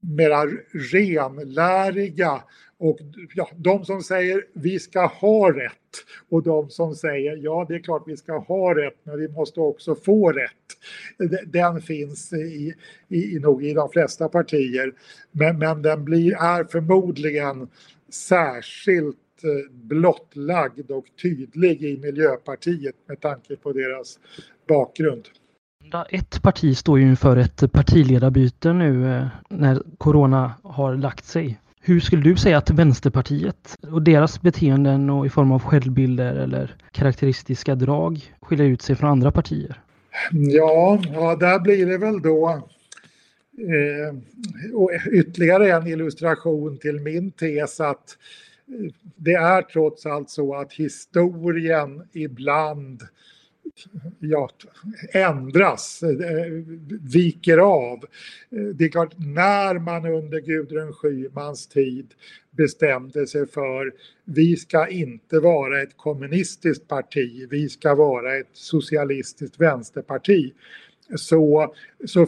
mera 0.00 0.46
renläriga 0.92 2.42
och 2.78 2.98
ja, 3.34 3.48
de 3.56 3.84
som 3.84 4.02
säger 4.02 4.44
vi 4.52 4.78
ska 4.78 5.06
ha 5.06 5.52
rätt 5.52 5.72
och 6.28 6.42
de 6.42 6.70
som 6.70 6.94
säger 6.94 7.36
ja 7.36 7.66
det 7.68 7.74
är 7.74 7.78
klart 7.78 8.02
vi 8.06 8.16
ska 8.16 8.38
ha 8.38 8.74
rätt 8.74 8.96
men 9.02 9.18
vi 9.18 9.28
måste 9.28 9.60
också 9.60 9.94
få 9.94 10.32
rätt. 10.32 10.52
Den 11.46 11.80
finns 11.80 12.32
i, 12.32 12.74
i, 13.08 13.36
i 13.36 13.38
nog 13.38 13.64
i 13.64 13.74
de 13.74 13.90
flesta 13.90 14.28
partier 14.28 14.92
men, 15.32 15.58
men 15.58 15.82
den 15.82 16.04
blir, 16.04 16.32
är 16.32 16.64
förmodligen 16.64 17.68
särskilt 18.08 19.16
eh, 19.44 19.72
blottlagd 19.72 20.90
och 20.90 21.06
tydlig 21.22 21.82
i 21.82 21.98
Miljöpartiet 21.98 22.94
med 23.06 23.20
tanke 23.20 23.56
på 23.56 23.72
deras 23.72 24.18
bakgrund. 24.68 25.28
Ett 26.10 26.42
parti 26.42 26.76
står 26.76 26.98
ju 26.98 27.04
inför 27.04 27.36
ett 27.36 27.72
partiledarbyte 27.72 28.72
nu 28.72 29.16
eh, 29.16 29.26
när 29.48 29.82
corona 29.98 30.54
har 30.62 30.96
lagt 30.96 31.24
sig. 31.24 31.58
Hur 31.88 32.00
skulle 32.00 32.22
du 32.22 32.36
säga 32.36 32.58
att 32.58 32.70
Vänsterpartiet 32.70 33.76
och 33.92 34.02
deras 34.02 34.42
beteenden 34.42 35.10
och 35.10 35.26
i 35.26 35.28
form 35.28 35.52
av 35.52 35.62
självbilder 35.62 36.34
eller 36.34 36.76
karaktäristiska 36.92 37.74
drag 37.74 38.34
skiljer 38.40 38.66
ut 38.66 38.82
sig 38.82 38.96
från 38.96 39.10
andra 39.10 39.32
partier? 39.32 39.80
Ja, 40.32 41.02
ja 41.12 41.36
där 41.36 41.58
blir 41.58 41.86
det 41.86 41.98
väl 41.98 42.22
då 42.22 42.48
eh, 43.58 44.16
och 44.74 44.90
ytterligare 45.12 45.72
en 45.72 45.86
illustration 45.86 46.78
till 46.78 47.00
min 47.00 47.30
tes 47.30 47.80
att 47.80 48.16
eh, 48.68 48.92
det 49.16 49.34
är 49.34 49.62
trots 49.62 50.06
allt 50.06 50.30
så 50.30 50.54
att 50.54 50.72
historien 50.72 52.02
ibland 52.12 53.02
ja, 54.18 54.50
ändras, 55.12 56.02
eh, 56.02 56.52
viker 57.00 57.58
av. 57.58 58.04
Eh, 58.50 58.62
det 58.74 58.84
är 58.84 58.88
klart, 58.88 59.14
när 59.18 59.78
man 59.78 60.06
under 60.06 60.40
Gudrun 60.40 60.92
Schymans 60.92 61.66
tid 61.66 62.14
bestämde 62.50 63.26
sig 63.26 63.46
för 63.46 63.92
vi 64.24 64.56
ska 64.56 64.88
inte 64.88 65.40
vara 65.40 65.82
ett 65.82 65.96
kommunistiskt 65.96 66.88
parti, 66.88 67.46
vi 67.50 67.68
ska 67.68 67.94
vara 67.94 68.36
ett 68.36 68.50
socialistiskt 68.52 69.60
vänsterparti 69.60 70.52
så, 71.16 71.74
så 72.04 72.26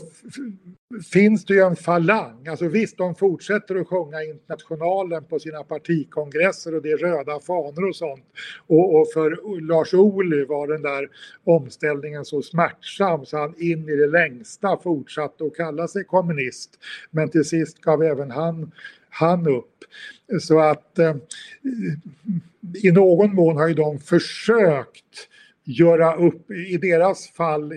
finns 1.12 1.44
det 1.44 1.54
ju 1.54 1.60
en 1.60 1.76
falang. 1.76 2.48
Alltså 2.48 2.68
visst, 2.68 2.98
de 2.98 3.14
fortsätter 3.14 3.74
att 3.74 3.88
sjunga 3.88 4.22
Internationalen 4.22 5.24
på 5.24 5.38
sina 5.38 5.62
partikongresser 5.62 6.74
och 6.74 6.82
det 6.82 6.90
är 6.90 6.96
röda 6.96 7.40
fanor 7.40 7.88
och 7.88 7.96
sånt. 7.96 8.24
Och, 8.66 9.00
och 9.00 9.06
för 9.12 9.60
Lars 9.60 9.94
Ohly 9.94 10.44
var 10.44 10.68
den 10.68 10.82
där 10.82 11.08
omställningen 11.44 12.24
så 12.24 12.42
smärtsam 12.42 13.26
så 13.26 13.38
han 13.38 13.54
in 13.58 13.88
i 13.88 13.96
det 13.96 14.06
längsta 14.06 14.76
fortsatte 14.76 15.44
att 15.44 15.56
kalla 15.56 15.88
sig 15.88 16.04
kommunist. 16.04 16.70
Men 17.10 17.28
till 17.28 17.44
sist 17.44 17.80
gav 17.80 18.02
även 18.02 18.30
han, 18.30 18.72
han 19.10 19.46
upp. 19.46 19.84
Så 20.40 20.58
att 20.58 20.98
eh, 20.98 21.16
i 22.82 22.92
någon 22.92 23.34
mån 23.34 23.56
har 23.56 23.68
ju 23.68 23.74
de 23.74 23.98
försökt 23.98 25.28
göra 25.64 26.14
upp. 26.14 26.50
I 26.50 26.76
deras 26.76 27.30
fall 27.30 27.72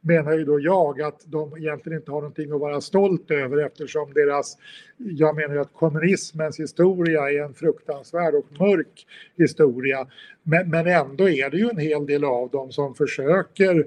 menar 0.00 0.32
ju 0.32 0.44
då 0.44 0.60
jag 0.60 1.02
att 1.02 1.20
de 1.26 1.56
egentligen 1.56 1.98
inte 1.98 2.10
har 2.10 2.20
någonting 2.20 2.52
att 2.52 2.60
vara 2.60 2.80
stolt 2.80 3.30
över 3.30 3.66
eftersom 3.66 4.12
deras, 4.12 4.56
jag 4.96 5.36
menar 5.36 5.54
ju 5.54 5.60
att 5.60 5.74
kommunismens 5.74 6.60
historia 6.60 7.30
är 7.30 7.42
en 7.44 7.54
fruktansvärd 7.54 8.34
och 8.34 8.46
mörk 8.60 9.06
historia. 9.36 10.06
Men, 10.42 10.70
men 10.70 10.86
ändå 10.86 11.28
är 11.28 11.50
det 11.50 11.56
ju 11.56 11.68
en 11.68 11.78
hel 11.78 12.06
del 12.06 12.24
av 12.24 12.50
dem 12.50 12.72
som 12.72 12.94
försöker 12.94 13.86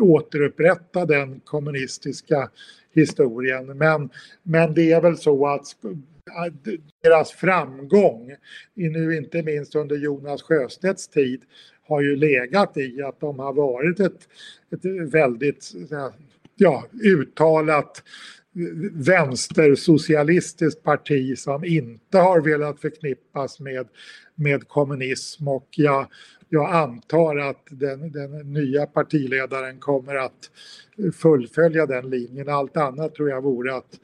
återupprätta 0.00 1.06
den 1.06 1.40
kommunistiska 1.40 2.50
historien. 2.94 3.78
Men, 3.78 4.10
men 4.42 4.74
det 4.74 4.92
är 4.92 5.00
väl 5.00 5.16
så 5.16 5.46
att 5.46 5.66
deras 7.02 7.32
framgång, 7.32 8.34
nu 8.74 9.16
inte 9.16 9.42
minst 9.42 9.74
under 9.74 9.96
Jonas 9.96 10.42
Sjöstedts 10.42 11.08
tid, 11.08 11.42
har 11.86 12.00
ju 12.00 12.16
legat 12.16 12.76
i 12.76 13.02
att 13.02 13.20
de 13.20 13.38
har 13.38 13.52
varit 13.52 14.00
ett, 14.00 14.28
ett 14.70 15.12
väldigt 15.12 15.72
ja, 16.56 16.84
uttalat 17.04 18.02
vänstersocialistiskt 18.92 20.82
parti 20.82 21.38
som 21.38 21.64
inte 21.64 22.18
har 22.18 22.40
velat 22.40 22.80
förknippas 22.80 23.60
med, 23.60 23.88
med 24.34 24.68
kommunism. 24.68 25.48
Och 25.48 25.68
jag, 25.70 26.06
jag 26.54 26.74
antar 26.74 27.36
att 27.36 27.66
den, 27.70 28.12
den 28.12 28.52
nya 28.52 28.86
partiledaren 28.86 29.80
kommer 29.80 30.14
att 30.14 30.50
fullfölja 31.14 31.86
den 31.86 32.10
linjen. 32.10 32.48
Allt 32.48 32.76
annat 32.76 33.14
tror 33.14 33.30
jag 33.30 33.42
vore 33.42 33.76
att 33.76 34.00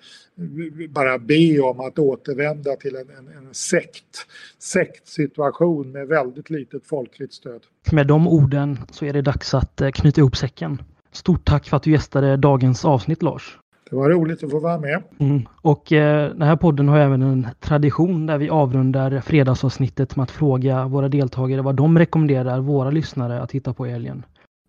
bara 0.88 1.18
be 1.18 1.60
om 1.60 1.80
att 1.80 1.98
återvända 1.98 2.76
till 2.76 2.96
en, 2.96 3.10
en, 3.18 3.28
en 3.28 3.54
sekt, 3.54 4.26
sektsituation 4.58 5.92
med 5.92 6.08
väldigt 6.08 6.50
litet 6.50 6.86
folkligt 6.86 7.32
stöd. 7.32 7.60
Med 7.92 8.06
de 8.06 8.28
orden 8.28 8.78
så 8.90 9.04
är 9.04 9.12
det 9.12 9.22
dags 9.22 9.54
att 9.54 9.80
eh, 9.80 9.90
knyta 9.90 10.20
ihop 10.20 10.36
säcken. 10.36 10.82
Stort 11.12 11.44
tack 11.44 11.68
för 11.68 11.76
att 11.76 11.82
du 11.82 11.90
gästade 11.90 12.36
dagens 12.36 12.84
avsnitt 12.84 13.22
Lars. 13.22 13.58
Det 13.90 13.96
var 13.96 14.10
roligt 14.10 14.44
att 14.44 14.50
få 14.50 14.60
vara 14.60 14.78
med. 14.78 15.02
Mm. 15.18 15.42
Och 15.62 15.92
eh, 15.92 16.30
den 16.30 16.42
här 16.42 16.56
podden 16.56 16.88
har 16.88 16.98
även 16.98 17.22
en 17.22 17.46
tradition 17.60 18.26
där 18.26 18.38
vi 18.38 18.50
avrundar 18.50 19.20
fredagsavsnittet 19.20 20.16
med 20.16 20.22
att 20.22 20.30
fråga 20.30 20.86
våra 20.86 21.08
deltagare 21.08 21.62
vad 21.62 21.74
de 21.74 21.98
rekommenderar 21.98 22.60
våra 22.60 22.90
lyssnare 22.90 23.40
att 23.40 23.50
titta 23.50 23.74
på 23.74 23.86
i 23.86 23.90
helgen. 23.90 24.22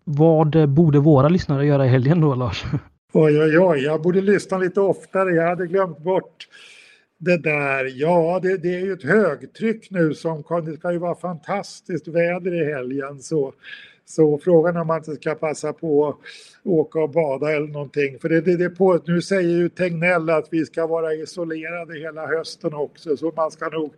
Vad 0.04 0.68
borde 0.68 0.98
våra 0.98 1.28
lyssnare 1.28 1.66
göra 1.66 1.86
i 1.86 1.88
helgen 1.88 2.20
då 2.20 2.34
Lars? 2.34 2.64
Oj, 3.12 3.40
oj, 3.42 3.58
oj, 3.58 3.78
jag 3.78 4.02
borde 4.02 4.20
lyssna 4.20 4.58
lite 4.58 4.80
oftare. 4.80 5.34
Jag 5.34 5.48
hade 5.48 5.66
glömt 5.66 5.98
bort 5.98 6.48
det 7.18 7.36
där. 7.36 8.00
Ja, 8.00 8.40
det, 8.42 8.56
det 8.56 8.74
är 8.74 8.80
ju 8.80 8.92
ett 8.92 9.04
högtryck 9.04 9.90
nu 9.90 10.14
som 10.14 10.44
det 10.64 10.76
ska 10.76 10.92
ju 10.92 10.98
vara 10.98 11.14
fantastiskt 11.14 12.08
väder 12.08 12.62
i 12.62 12.72
helgen. 12.74 13.18
Så 13.18 13.52
så 14.14 14.38
frågan 14.38 14.76
är 14.76 14.80
om 14.80 14.86
man 14.86 14.98
inte 14.98 15.14
ska 15.14 15.34
passa 15.34 15.72
på 15.72 16.08
att 16.08 16.16
åka 16.64 17.00
och 17.00 17.10
bada 17.10 17.52
eller 17.52 17.66
någonting. 17.66 18.18
För 18.18 18.28
det, 18.28 18.40
det, 18.40 18.56
det 18.56 18.70
på, 18.70 19.00
nu 19.06 19.22
säger 19.22 19.50
ju 19.50 19.68
Tegnell 19.68 20.30
att 20.30 20.48
vi 20.50 20.64
ska 20.64 20.86
vara 20.86 21.14
isolerade 21.14 21.98
hela 21.98 22.26
hösten 22.26 22.74
också 22.74 23.16
så 23.16 23.32
man 23.36 23.50
ska 23.50 23.68
nog 23.68 23.92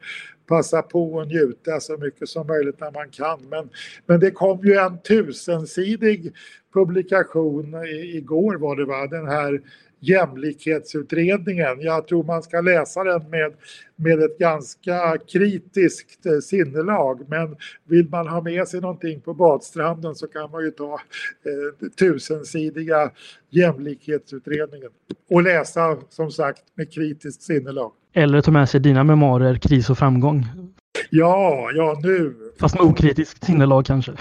passa 0.47 0.83
på 0.83 1.21
att 1.21 1.29
njuta 1.29 1.81
så 1.81 1.97
mycket 1.97 2.29
som 2.29 2.47
möjligt 2.47 2.81
när 2.81 2.91
man 2.91 3.11
kan. 3.11 3.41
Men, 3.51 3.69
men 4.07 4.21
det 4.21 4.31
kom 4.31 4.65
ju 4.65 4.75
en 4.75 4.99
tusensidig 5.03 6.33
publikation 6.75 7.75
igår 8.15 8.55
var 8.55 8.77
det 8.77 8.85
va, 8.85 9.07
den 9.07 9.29
här 9.29 9.61
jämlikhetsutredningen. 10.09 11.81
Jag 11.81 12.09
tror 12.09 12.25
man 12.25 12.43
ska 12.43 12.61
läsa 12.61 13.05
den 13.05 13.31
med, 13.31 13.53
med 13.97 14.23
ett 14.23 14.39
ganska 14.39 15.19
kritiskt 15.33 16.27
eh, 16.27 16.39
sinnelag 16.39 17.21
men 17.29 17.57
vill 17.85 18.09
man 18.09 18.29
ha 18.29 18.41
med 18.41 18.69
sig 18.69 18.81
någonting 18.81 19.21
på 19.21 19.35
badstranden 19.35 20.15
så 20.15 20.27
kan 20.27 20.51
man 20.51 20.65
ju 20.65 20.71
ta 20.71 20.93
eh, 20.93 21.89
tusensidiga 21.99 23.11
jämlikhetsutredningen 23.51 24.91
och 25.31 25.43
läsa 25.43 25.97
som 26.09 26.31
sagt 26.31 26.63
med 26.75 26.93
kritiskt 26.93 27.43
sinnelag. 27.43 27.93
Eller 28.13 28.41
ta 28.41 28.51
med 28.51 28.69
sig 28.69 28.81
dina 28.81 29.05
memoarer 29.05 29.57
Kris 29.57 29.91
och 29.91 29.99
framgång. 29.99 30.47
Ja, 31.11 31.71
ja 31.75 32.01
nu. 32.03 32.35
Fast 32.61 32.75
med 32.75 32.85
okritiskt 32.85 33.45
sinnelag 33.45 33.87
kanske. 33.87 34.13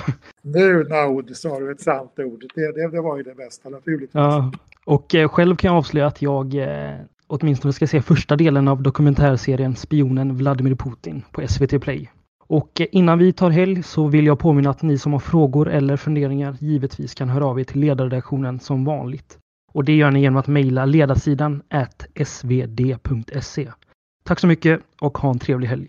Nu 0.41 0.83
Naud 0.83 1.37
sa 1.37 1.59
du 1.59 1.71
ett 1.71 1.81
sant 1.81 2.11
ord. 2.19 2.43
Det, 2.55 2.71
det, 2.71 2.91
det 2.91 3.01
var 3.01 3.17
ju 3.17 3.23
det 3.23 3.35
bästa 3.35 3.69
naturligtvis. 3.69 4.13
Ja, 4.13 4.51
och 4.85 5.15
eh, 5.15 5.27
själv 5.27 5.55
kan 5.55 5.67
jag 5.67 5.77
avslöja 5.77 6.07
att 6.07 6.21
jag 6.21 6.55
eh, 6.55 6.95
åtminstone 7.27 7.73
ska 7.73 7.87
se 7.87 8.01
första 8.01 8.35
delen 8.35 8.67
av 8.67 8.81
dokumentärserien 8.81 9.75
Spionen 9.75 10.35
Vladimir 10.35 10.75
Putin 10.75 11.23
på 11.31 11.47
SVT 11.47 11.81
Play. 11.81 12.09
Och 12.47 12.81
eh, 12.81 12.87
innan 12.91 13.19
vi 13.19 13.33
tar 13.33 13.49
helg 13.49 13.83
så 13.83 14.07
vill 14.07 14.25
jag 14.25 14.39
påminna 14.39 14.69
att 14.69 14.81
ni 14.81 14.97
som 14.97 15.13
har 15.13 15.19
frågor 15.19 15.69
eller 15.69 15.97
funderingar 15.97 16.57
givetvis 16.59 17.13
kan 17.13 17.29
höra 17.29 17.45
av 17.45 17.59
er 17.59 17.63
till 17.63 17.81
ledarredaktionen 17.81 18.59
som 18.59 18.85
vanligt. 18.85 19.37
Och 19.73 19.83
det 19.83 19.95
gör 19.95 20.11
ni 20.11 20.21
genom 20.21 20.39
att 20.39 20.47
mejla 20.47 20.85
ledarsidan 20.85 21.61
svd.se. 22.25 23.71
Tack 24.23 24.39
så 24.39 24.47
mycket 24.47 24.79
och 25.01 25.17
ha 25.17 25.29
en 25.29 25.39
trevlig 25.39 25.67
helg! 25.67 25.87